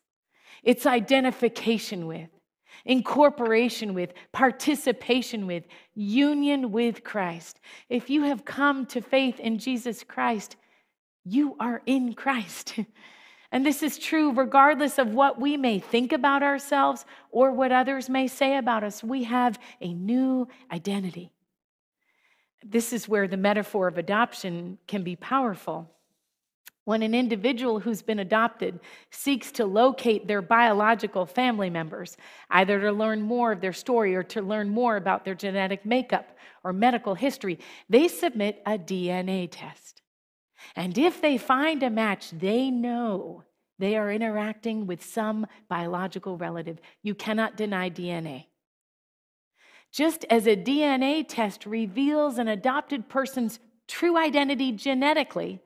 It's 0.64 0.86
identification 0.86 2.06
with, 2.08 2.30
incorporation 2.86 3.94
with, 3.94 4.14
participation 4.32 5.48
with, 5.48 5.66
union 5.96 6.72
with 6.72 7.04
Christ. 7.04 7.60
If 7.90 8.10
you 8.10 8.24
have 8.24 8.46
come 8.46 8.86
to 8.88 9.02
faith 9.02 9.40
in 9.40 9.58
Jesus 9.58 10.04
Christ, 10.04 10.56
you 11.26 11.56
are 11.60 11.82
in 11.86 12.14
Christ. 12.14 12.76
And 13.54 13.64
this 13.64 13.84
is 13.84 14.00
true 14.00 14.32
regardless 14.32 14.98
of 14.98 15.14
what 15.14 15.40
we 15.40 15.58
may 15.58 15.78
think 15.78 16.12
about 16.12 16.42
ourselves 16.42 17.06
or 17.30 17.52
what 17.52 17.72
others 17.72 18.10
may 18.10 18.28
say 18.28 18.58
about 18.58 18.84
us. 18.84 19.04
We 19.04 19.26
have 19.26 19.60
a 19.80 19.94
new 19.94 20.48
identity. 20.72 21.33
This 22.66 22.94
is 22.94 23.08
where 23.08 23.28
the 23.28 23.38
metaphor 23.38 23.88
of 23.88 23.98
adoption 23.98 24.78
can 24.88 25.04
be 25.04 25.16
powerful. 25.16 25.90
When 26.86 27.02
an 27.02 27.16
individual 27.16 27.80
who's 27.80 28.02
been 28.02 28.20
adopted 28.20 28.80
seeks 29.10 29.52
to 29.54 29.66
locate 29.66 30.28
their 30.28 30.42
biological 30.42 31.26
family 31.26 31.70
members, 31.70 32.18
either 32.50 32.80
to 32.82 32.92
learn 32.92 33.22
more 33.22 33.54
of 33.54 33.62
their 33.62 33.72
story 33.72 34.16
or 34.16 34.24
to 34.24 34.42
learn 34.42 34.70
more 34.70 34.98
about 34.98 35.24
their 35.24 35.36
genetic 35.36 35.86
makeup 35.86 36.38
or 36.64 36.74
medical 36.74 37.16
history, 37.16 37.60
they 37.90 38.10
submit 38.10 38.62
a 38.66 38.78
DNA 38.78 39.48
test. 39.50 40.02
And 40.76 40.98
if 40.98 41.22
they 41.22 41.38
find 41.38 41.84
a 41.84 41.90
match, 41.90 42.32
they 42.32 42.70
know 42.70 43.44
they 43.80 43.96
are 43.96 44.12
interacting 44.12 44.86
with 44.86 45.04
some 45.04 45.48
biological 45.70 46.38
relative. 46.38 46.80
You 47.02 47.16
cannot 47.16 47.58
deny 47.58 47.90
DNA. 47.90 48.46
Just 49.94 50.26
as 50.30 50.48
a 50.48 50.58
DNA 50.58 51.24
test 51.28 51.68
reveals 51.68 52.40
an 52.40 52.48
adopted 52.48 53.08
person's 53.08 53.60
true 53.88 54.18
identity 54.18 54.72
genetically, 54.72 55.62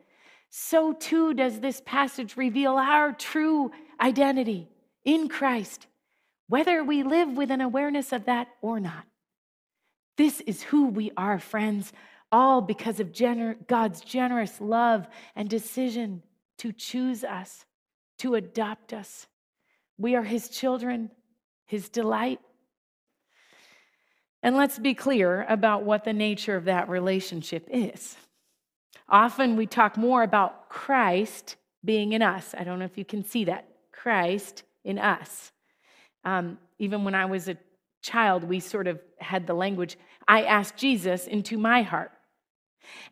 so 0.49 0.91
too 0.91 1.33
does 1.33 1.61
this 1.61 1.81
passage 1.85 2.35
reveal 2.35 2.73
our 2.73 3.13
true 3.13 3.71
identity 4.01 4.67
in 5.05 5.29
Christ, 5.29 5.87
whether 6.49 6.83
we 6.83 7.03
live 7.03 7.37
with 7.37 7.49
an 7.51 7.61
awareness 7.61 8.11
of 8.11 8.25
that 8.25 8.49
or 8.61 8.81
not. 8.81 9.05
This 10.17 10.41
is 10.41 10.61
who 10.61 10.87
we 10.87 11.11
are, 11.15 11.39
friends. 11.39 11.93
all 12.29 12.59
because 12.59 12.99
of 12.99 13.13
gener- 13.13 13.55
God's 13.67 14.01
generous 14.01 14.59
love 14.59 15.07
and 15.33 15.49
decision 15.49 16.21
to 16.57 16.73
choose 16.73 17.23
us, 17.23 17.63
to 18.17 18.35
adopt 18.35 18.91
us. 18.91 19.27
We 19.97 20.15
are 20.15 20.23
His 20.23 20.49
children, 20.49 21.09
His 21.67 21.87
delight. 21.87 22.41
And 24.43 24.55
let's 24.55 24.79
be 24.79 24.93
clear 24.93 25.45
about 25.49 25.83
what 25.83 26.03
the 26.03 26.13
nature 26.13 26.55
of 26.55 26.65
that 26.65 26.89
relationship 26.89 27.67
is. 27.71 28.15
Often 29.09 29.55
we 29.55 29.65
talk 29.65 29.97
more 29.97 30.23
about 30.23 30.69
Christ 30.69 31.55
being 31.83 32.13
in 32.13 32.21
us. 32.21 32.53
I 32.57 32.63
don't 32.63 32.79
know 32.79 32.85
if 32.85 32.97
you 32.97 33.05
can 33.05 33.23
see 33.23 33.45
that. 33.45 33.67
Christ 33.91 34.63
in 34.83 34.99
us. 34.99 35.51
Um, 36.23 36.57
even 36.79 37.03
when 37.03 37.15
I 37.15 37.25
was 37.25 37.47
a 37.47 37.57
child, 38.01 38.43
we 38.43 38.59
sort 38.59 38.87
of 38.87 38.99
had 39.19 39.47
the 39.47 39.53
language 39.53 39.97
I 40.27 40.43
asked 40.43 40.77
Jesus 40.77 41.27
into 41.27 41.57
my 41.57 41.81
heart. 41.81 42.11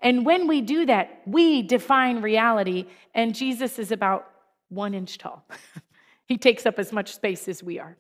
And 0.02 0.26
when 0.26 0.48
we 0.48 0.62
do 0.62 0.86
that, 0.86 1.22
we 1.26 1.62
define 1.62 2.22
reality, 2.22 2.86
and 3.14 3.36
Jesus 3.36 3.80
is 3.80 3.92
about 3.92 4.28
one 4.70 4.94
inch 4.94 5.18
tall. 5.18 5.46
he 6.28 6.38
takes 6.38 6.66
up 6.66 6.80
as 6.80 6.92
much 6.92 7.14
space 7.14 7.48
as 7.48 7.64
we 7.64 7.80
are. 7.80 7.98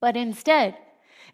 But 0.00 0.16
instead, 0.16 0.76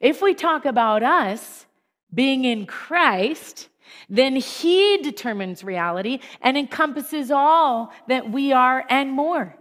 if 0.01 0.23
we 0.23 0.35
talk 0.35 0.65
about 0.65 1.03
us 1.03 1.67
being 2.13 2.45
in 2.45 2.67
Christ, 2.67 3.69
then 4.09 4.37
He 4.37 4.99
determines 4.99 5.65
reality 5.65 6.21
and 6.41 6.57
encompasses 6.57 7.31
all 7.31 7.93
that 8.09 8.31
we 8.31 8.53
are 8.53 8.85
and 8.89 9.11
more. 9.11 9.57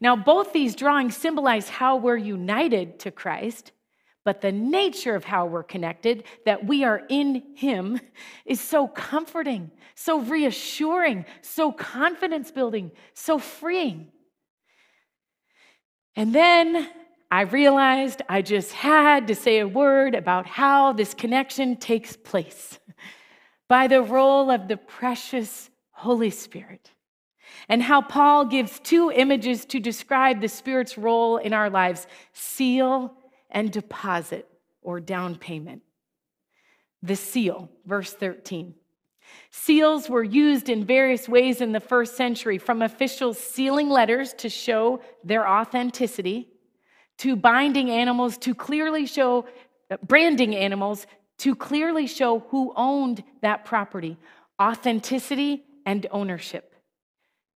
Now, 0.00 0.16
both 0.16 0.52
these 0.52 0.74
drawings 0.74 1.16
symbolize 1.16 1.68
how 1.68 1.96
we're 1.96 2.16
united 2.16 2.98
to 3.00 3.10
Christ, 3.10 3.72
but 4.24 4.40
the 4.40 4.52
nature 4.52 5.14
of 5.14 5.24
how 5.24 5.46
we're 5.46 5.62
connected, 5.62 6.24
that 6.44 6.66
we 6.66 6.84
are 6.84 7.02
in 7.08 7.42
Him, 7.56 8.00
is 8.44 8.60
so 8.60 8.88
comforting, 8.88 9.70
so 9.94 10.20
reassuring, 10.20 11.24
so 11.42 11.72
confidence 11.72 12.50
building, 12.50 12.90
so 13.14 13.38
freeing. 13.38 14.08
And 16.16 16.34
then 16.34 16.88
I 17.30 17.42
realized 17.42 18.22
I 18.28 18.42
just 18.42 18.72
had 18.72 19.26
to 19.28 19.34
say 19.34 19.58
a 19.58 19.68
word 19.68 20.14
about 20.14 20.46
how 20.46 20.92
this 20.92 21.14
connection 21.14 21.76
takes 21.76 22.16
place 22.16 22.78
by 23.68 23.86
the 23.86 24.02
role 24.02 24.50
of 24.50 24.68
the 24.68 24.76
precious 24.76 25.70
Holy 25.90 26.30
Spirit, 26.30 26.90
and 27.68 27.82
how 27.82 28.02
Paul 28.02 28.44
gives 28.44 28.78
two 28.80 29.10
images 29.10 29.64
to 29.66 29.80
describe 29.80 30.40
the 30.40 30.48
Spirit's 30.48 30.98
role 30.98 31.38
in 31.38 31.52
our 31.52 31.70
lives 31.70 32.06
seal 32.32 33.14
and 33.50 33.72
deposit 33.72 34.48
or 34.82 35.00
down 35.00 35.36
payment. 35.36 35.82
The 37.02 37.16
seal, 37.16 37.70
verse 37.86 38.12
13. 38.12 38.74
Seals 39.50 40.10
were 40.10 40.24
used 40.24 40.68
in 40.68 40.84
various 40.84 41.28
ways 41.28 41.60
in 41.60 41.72
the 41.72 41.80
first 41.80 42.16
century, 42.16 42.58
from 42.58 42.82
officials 42.82 43.38
sealing 43.38 43.88
letters 43.88 44.34
to 44.34 44.48
show 44.48 45.00
their 45.22 45.48
authenticity, 45.48 46.48
to 47.18 47.36
binding 47.36 47.90
animals 47.90 48.38
to 48.38 48.54
clearly 48.54 49.06
show, 49.06 49.46
branding 50.06 50.54
animals 50.54 51.06
to 51.38 51.54
clearly 51.54 52.06
show 52.06 52.40
who 52.50 52.72
owned 52.76 53.22
that 53.42 53.64
property, 53.64 54.16
authenticity 54.60 55.64
and 55.84 56.06
ownership. 56.10 56.74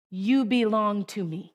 You 0.09 0.45
belong 0.45 1.05
to 1.05 1.23
me. 1.23 1.53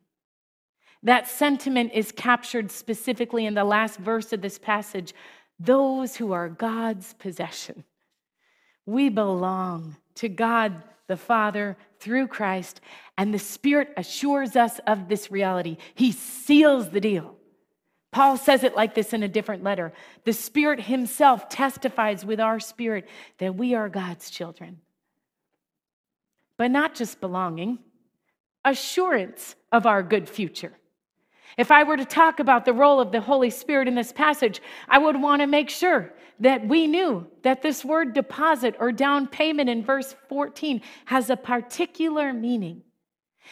That 1.03 1.29
sentiment 1.29 1.93
is 1.95 2.13
captured 2.13 2.71
specifically 2.71 3.45
in 3.47 3.55
the 3.55 3.65
last 3.65 3.99
verse 3.99 4.33
of 4.33 4.41
this 4.41 4.59
passage 4.59 5.15
those 5.59 6.17
who 6.17 6.33
are 6.33 6.49
God's 6.49 7.15
possession. 7.15 7.85
We 8.85 9.09
belong 9.09 9.97
to 10.17 10.29
God 10.29 10.83
the 11.07 11.17
Father 11.17 11.77
through 12.01 12.29
Christ, 12.29 12.81
and 13.17 13.33
the 13.33 13.39
Spirit 13.39 13.93
assures 13.97 14.57
us 14.57 14.81
of 14.87 15.09
this 15.09 15.31
reality. 15.31 15.77
He 15.95 16.11
seals 16.11 16.91
the 16.91 17.01
deal. 17.01 17.37
Paul 18.13 18.37
says 18.37 18.63
it 18.63 18.77
like 18.77 18.95
this 18.95 19.15
in 19.15 19.23
a 19.23 19.29
different 19.29 19.65
letter. 19.65 19.93
The 20.25 20.35
Spirit 20.35 20.81
Himself 20.81 21.49
testifies 21.49 22.25
with 22.25 22.39
our 22.39 22.61
spirit 22.61 23.09
that 23.39 23.57
we 23.57 23.75
are 23.75 23.89
God's 23.89 24.31
children. 24.31 24.81
But 26.59 26.71
not 26.71 26.95
just 26.95 27.21
belonging, 27.21 27.79
assurance 28.65 29.57
of 29.73 29.87
our 29.87 30.03
good 30.03 30.29
future. 30.29 30.75
If 31.57 31.71
I 31.71 31.83
were 31.85 31.97
to 31.97 32.05
talk 32.05 32.39
about 32.39 32.65
the 32.65 32.73
role 32.73 33.01
of 33.01 33.13
the 33.13 33.21
Holy 33.21 33.51
Spirit 33.51 33.89
in 33.89 33.95
this 33.95 34.13
passage, 34.13 34.61
I 34.89 34.99
would 34.99 35.21
want 35.21 35.41
to 35.41 35.47
make 35.47 35.71
sure 35.71 36.13
that 36.41 36.67
we 36.67 36.87
knew 36.87 37.27
that 37.43 37.63
this 37.63 37.85
word 37.85 38.13
deposit 38.13 38.75
or 38.79 38.93
down 38.93 39.27
payment 39.27 39.71
in 39.71 39.85
verse 39.85 40.15
14 40.29 40.83
has 41.07 41.31
a 41.31 41.37
particular 41.37 42.33
meaning. 42.33 42.83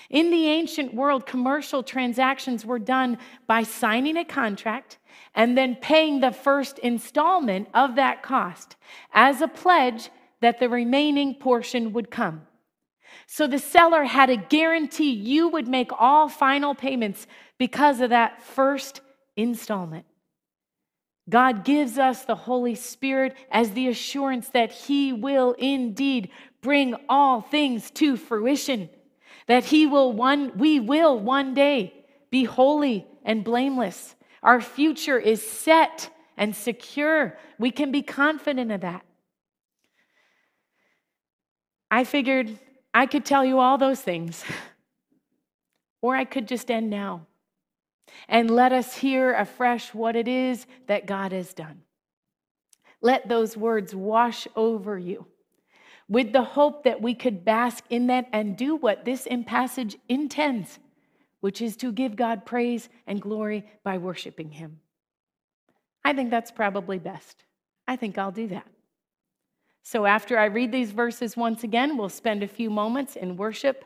In 0.08 0.30
the 0.30 0.46
ancient 0.46 0.94
world, 0.94 1.26
commercial 1.26 1.82
transactions 1.82 2.64
were 2.64 2.78
done 2.78 3.18
by 3.46 3.62
signing 3.62 4.16
a 4.16 4.24
contract 4.24 4.98
and 5.34 5.56
then 5.56 5.76
paying 5.76 6.20
the 6.20 6.32
first 6.32 6.78
installment 6.80 7.68
of 7.74 7.96
that 7.96 8.22
cost 8.22 8.76
as 9.12 9.40
a 9.40 9.48
pledge 9.48 10.10
that 10.40 10.58
the 10.58 10.68
remaining 10.68 11.34
portion 11.34 11.92
would 11.92 12.10
come. 12.10 12.42
So 13.26 13.46
the 13.46 13.58
seller 13.58 14.04
had 14.04 14.30
a 14.30 14.36
guarantee 14.36 15.12
you 15.12 15.48
would 15.48 15.68
make 15.68 15.90
all 15.98 16.28
final 16.28 16.74
payments 16.74 17.26
because 17.58 18.00
of 18.00 18.10
that 18.10 18.42
first 18.42 19.00
installment. 19.36 20.06
God 21.28 21.64
gives 21.64 21.96
us 21.96 22.24
the 22.24 22.34
Holy 22.34 22.74
Spirit 22.74 23.36
as 23.50 23.70
the 23.70 23.88
assurance 23.88 24.48
that 24.48 24.72
He 24.72 25.12
will 25.12 25.52
indeed 25.52 26.30
bring 26.60 26.96
all 27.08 27.40
things 27.40 27.90
to 27.92 28.16
fruition, 28.16 28.90
that 29.50 29.64
He 29.64 29.84
will 29.84 30.12
one, 30.12 30.56
we 30.56 30.78
will 30.78 31.18
one 31.18 31.54
day 31.54 31.92
be 32.30 32.44
holy 32.44 33.04
and 33.24 33.42
blameless. 33.42 34.14
Our 34.44 34.60
future 34.60 35.18
is 35.18 35.44
set 35.44 36.08
and 36.36 36.54
secure. 36.54 37.36
We 37.58 37.72
can 37.72 37.90
be 37.90 38.00
confident 38.00 38.70
of 38.70 38.82
that. 38.82 39.04
I 41.90 42.04
figured 42.04 42.56
I 42.94 43.06
could 43.06 43.24
tell 43.24 43.44
you 43.44 43.58
all 43.58 43.76
those 43.76 44.00
things, 44.00 44.44
or 46.00 46.14
I 46.14 46.24
could 46.24 46.46
just 46.46 46.70
end 46.70 46.88
now 46.88 47.26
and 48.28 48.52
let 48.52 48.72
us 48.72 48.94
hear 48.94 49.34
afresh 49.34 49.92
what 49.92 50.14
it 50.14 50.28
is 50.28 50.64
that 50.86 51.06
God 51.06 51.32
has 51.32 51.52
done. 51.54 51.82
Let 53.00 53.28
those 53.28 53.56
words 53.56 53.96
wash 53.96 54.46
over 54.54 54.96
you 54.96 55.26
with 56.10 56.32
the 56.32 56.42
hope 56.42 56.82
that 56.82 57.00
we 57.00 57.14
could 57.14 57.44
bask 57.44 57.84
in 57.88 58.08
that 58.08 58.28
and 58.32 58.56
do 58.56 58.74
what 58.74 59.04
this 59.04 59.26
in 59.26 59.44
passage 59.44 59.96
intends, 60.08 60.80
which 61.38 61.62
is 61.62 61.76
to 61.76 61.92
give 61.92 62.16
God 62.16 62.44
praise 62.44 62.88
and 63.06 63.22
glory 63.22 63.64
by 63.84 63.96
worshiping 63.96 64.50
Him. 64.50 64.80
I 66.04 66.12
think 66.12 66.30
that's 66.30 66.50
probably 66.50 66.98
best. 66.98 67.44
I 67.86 67.94
think 67.94 68.18
I'll 68.18 68.32
do 68.32 68.48
that. 68.48 68.66
So 69.84 70.04
after 70.04 70.36
I 70.36 70.46
read 70.46 70.72
these 70.72 70.90
verses 70.90 71.36
once 71.36 71.62
again, 71.62 71.96
we'll 71.96 72.08
spend 72.08 72.42
a 72.42 72.48
few 72.48 72.70
moments 72.70 73.14
in 73.14 73.36
worship. 73.36 73.84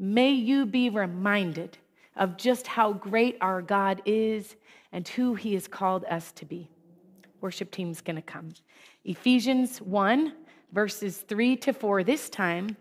May 0.00 0.32
you 0.32 0.66
be 0.66 0.90
reminded 0.90 1.78
of 2.16 2.36
just 2.36 2.66
how 2.66 2.92
great 2.92 3.38
our 3.40 3.62
God 3.62 4.02
is 4.04 4.56
and 4.90 5.06
who 5.06 5.36
he 5.36 5.54
has 5.54 5.68
called 5.68 6.04
us 6.06 6.32
to 6.32 6.44
be. 6.44 6.68
Worship 7.40 7.70
team's 7.70 8.00
going 8.00 8.16
to 8.16 8.22
come. 8.22 8.50
Ephesians 9.04 9.80
1, 9.80 10.32
verses 10.72 11.18
3 11.18 11.56
to 11.56 11.72
4, 11.72 12.02
this 12.02 12.28
time 12.28 12.76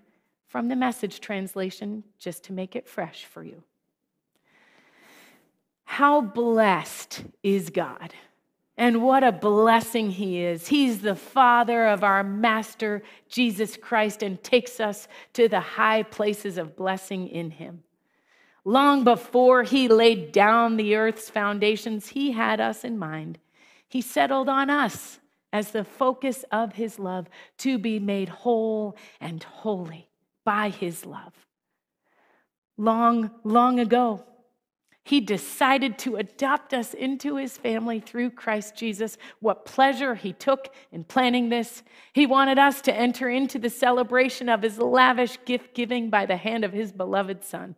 from 0.48 0.68
the 0.68 0.76
message 0.76 1.20
translation, 1.20 2.04
just 2.20 2.44
to 2.46 2.54
make 2.54 2.76
it 2.76 2.88
fresh 2.88 3.26
for 3.26 3.44
you. 3.44 3.64
How 5.84 6.22
blessed 6.22 7.24
is 7.44 7.70
God! 7.70 8.14
And 8.78 9.04
what 9.04 9.24
a 9.24 9.32
blessing 9.32 10.10
he 10.10 10.42
is. 10.42 10.68
He's 10.68 11.02
the 11.02 11.16
father 11.16 11.88
of 11.88 12.04
our 12.04 12.24
master, 12.24 13.04
Jesus 13.30 13.78
Christ, 13.78 14.24
and 14.24 14.42
takes 14.44 14.80
us 14.80 15.08
to 15.34 15.48
the 15.48 15.60
high 15.60 16.04
places 16.04 16.58
of 16.58 16.76
blessing 16.76 17.28
in 17.28 17.52
him. 17.52 17.84
Long 18.66 19.04
before 19.04 19.64
he 19.64 19.88
laid 19.88 20.32
down 20.32 20.78
the 20.78 20.96
earth's 20.96 21.30
foundations, 21.30 22.10
he 22.10 22.32
had 22.32 22.60
us 22.60 22.84
in 22.84 22.98
mind. 22.98 23.40
He 23.88 24.02
settled 24.02 24.50
on 24.50 24.70
us 24.70 25.20
as 25.54 25.72
the 25.72 25.84
focus 25.84 26.46
of 26.52 26.74
his 26.74 27.00
love 27.00 27.30
to 27.60 27.78
be 27.78 28.00
made 28.00 28.30
whole 28.30 28.96
and 29.20 29.44
holy 29.44 30.08
by 30.44 30.70
his 30.70 31.06
love. 31.06 31.34
Long, 32.78 33.32
long 33.44 33.80
ago, 33.80 34.24
he 35.04 35.20
decided 35.20 35.98
to 36.00 36.18
adopt 36.18 36.74
us 36.74 36.94
into 36.94 37.36
his 37.36 37.58
family 37.58 38.00
through 38.00 38.32
Christ 38.32 38.76
Jesus. 38.76 39.18
What 39.40 39.66
pleasure 39.66 40.16
he 40.16 40.32
took 40.32 40.74
in 40.92 41.04
planning 41.04 41.50
this. 41.50 41.82
He 42.14 42.28
wanted 42.28 42.60
us 42.60 42.82
to 42.82 42.94
enter 42.94 43.28
into 43.28 43.58
the 43.58 43.70
celebration 43.70 44.48
of 44.48 44.62
his 44.62 44.78
lavish 44.78 45.40
gift 45.46 45.74
giving 45.74 46.10
by 46.10 46.28
the 46.28 46.38
hand 46.38 46.64
of 46.64 46.72
his 46.72 46.92
beloved 46.92 47.44
Son. 47.44 47.76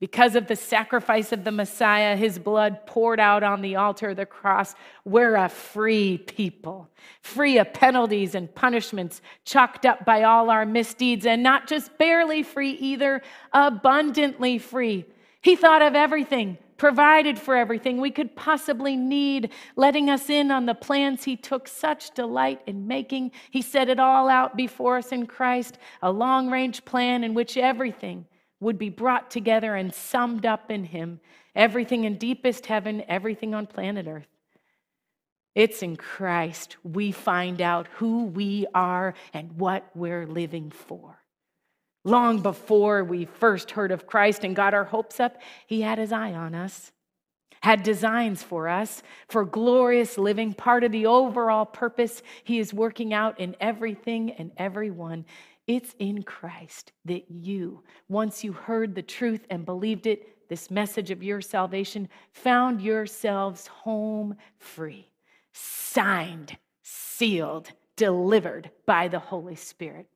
Because 0.00 0.36
of 0.36 0.46
the 0.46 0.54
sacrifice 0.54 1.32
of 1.32 1.42
the 1.42 1.50
Messiah, 1.50 2.14
his 2.14 2.38
blood 2.38 2.86
poured 2.86 3.18
out 3.18 3.42
on 3.42 3.62
the 3.62 3.74
altar 3.74 4.10
of 4.10 4.16
the 4.16 4.26
cross, 4.26 4.76
we're 5.04 5.34
a 5.34 5.48
free 5.48 6.18
people, 6.18 6.88
free 7.20 7.58
of 7.58 7.72
penalties 7.72 8.36
and 8.36 8.54
punishments 8.54 9.20
chalked 9.44 9.84
up 9.84 10.04
by 10.04 10.22
all 10.22 10.50
our 10.50 10.64
misdeeds, 10.64 11.26
and 11.26 11.42
not 11.42 11.66
just 11.66 11.98
barely 11.98 12.44
free 12.44 12.72
either, 12.72 13.22
abundantly 13.52 14.58
free. 14.58 15.04
He 15.40 15.56
thought 15.56 15.82
of 15.82 15.96
everything, 15.96 16.58
provided 16.76 17.36
for 17.36 17.56
everything 17.56 18.00
we 18.00 18.12
could 18.12 18.36
possibly 18.36 18.94
need, 18.94 19.50
letting 19.74 20.08
us 20.08 20.30
in 20.30 20.52
on 20.52 20.66
the 20.66 20.74
plans 20.74 21.24
he 21.24 21.36
took 21.36 21.66
such 21.66 22.12
delight 22.12 22.60
in 22.66 22.86
making. 22.86 23.32
He 23.50 23.62
set 23.62 23.88
it 23.88 23.98
all 23.98 24.28
out 24.28 24.56
before 24.56 24.98
us 24.98 25.10
in 25.10 25.26
Christ, 25.26 25.76
a 26.02 26.12
long 26.12 26.50
range 26.50 26.84
plan 26.84 27.24
in 27.24 27.34
which 27.34 27.56
everything, 27.56 28.26
would 28.60 28.78
be 28.78 28.90
brought 28.90 29.30
together 29.30 29.74
and 29.74 29.94
summed 29.94 30.44
up 30.44 30.70
in 30.70 30.84
Him. 30.84 31.20
Everything 31.54 32.04
in 32.04 32.18
deepest 32.18 32.66
heaven, 32.66 33.02
everything 33.08 33.54
on 33.54 33.66
planet 33.66 34.06
Earth. 34.06 34.28
It's 35.54 35.82
in 35.82 35.96
Christ 35.96 36.76
we 36.84 37.10
find 37.10 37.60
out 37.60 37.88
who 37.96 38.24
we 38.24 38.66
are 38.74 39.14
and 39.32 39.58
what 39.58 39.90
we're 39.94 40.26
living 40.26 40.70
for. 40.70 41.18
Long 42.04 42.40
before 42.42 43.02
we 43.02 43.24
first 43.24 43.72
heard 43.72 43.90
of 43.90 44.06
Christ 44.06 44.44
and 44.44 44.54
got 44.54 44.72
our 44.72 44.84
hopes 44.84 45.18
up, 45.20 45.36
He 45.66 45.80
had 45.82 45.98
His 45.98 46.12
eye 46.12 46.32
on 46.32 46.54
us, 46.54 46.92
had 47.60 47.82
designs 47.82 48.42
for 48.42 48.68
us 48.68 49.02
for 49.28 49.44
glorious 49.44 50.16
living, 50.16 50.54
part 50.54 50.84
of 50.84 50.92
the 50.92 51.06
overall 51.06 51.66
purpose 51.66 52.22
He 52.44 52.60
is 52.60 52.72
working 52.72 53.12
out 53.12 53.40
in 53.40 53.56
everything 53.60 54.30
and 54.32 54.52
everyone. 54.56 55.26
It's 55.68 55.94
in 55.98 56.22
Christ 56.22 56.92
that 57.04 57.30
you, 57.30 57.82
once 58.08 58.42
you 58.42 58.54
heard 58.54 58.94
the 58.94 59.02
truth 59.02 59.46
and 59.50 59.66
believed 59.66 60.06
it, 60.06 60.48
this 60.48 60.70
message 60.70 61.10
of 61.10 61.22
your 61.22 61.42
salvation, 61.42 62.08
found 62.32 62.80
yourselves 62.80 63.66
home 63.66 64.34
free, 64.58 65.10
signed, 65.52 66.56
sealed, 66.82 67.70
delivered 67.96 68.70
by 68.86 69.08
the 69.08 69.18
Holy 69.18 69.56
Spirit. 69.56 70.06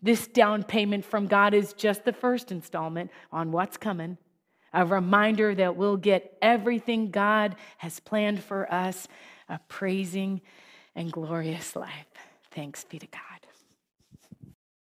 This 0.00 0.28
down 0.28 0.62
payment 0.62 1.04
from 1.04 1.26
God 1.26 1.54
is 1.54 1.72
just 1.72 2.04
the 2.04 2.12
first 2.12 2.52
installment 2.52 3.10
on 3.32 3.50
what's 3.50 3.76
coming, 3.76 4.16
a 4.72 4.86
reminder 4.86 5.56
that 5.56 5.74
we'll 5.74 5.96
get 5.96 6.38
everything 6.40 7.10
God 7.10 7.56
has 7.78 7.98
planned 7.98 8.44
for 8.44 8.72
us, 8.72 9.08
a 9.48 9.58
praising 9.66 10.40
and 10.94 11.10
glorious 11.10 11.74
life. 11.74 12.06
Thanks 12.52 12.84
be 12.84 13.00
to 13.00 13.06
God. 13.08 13.33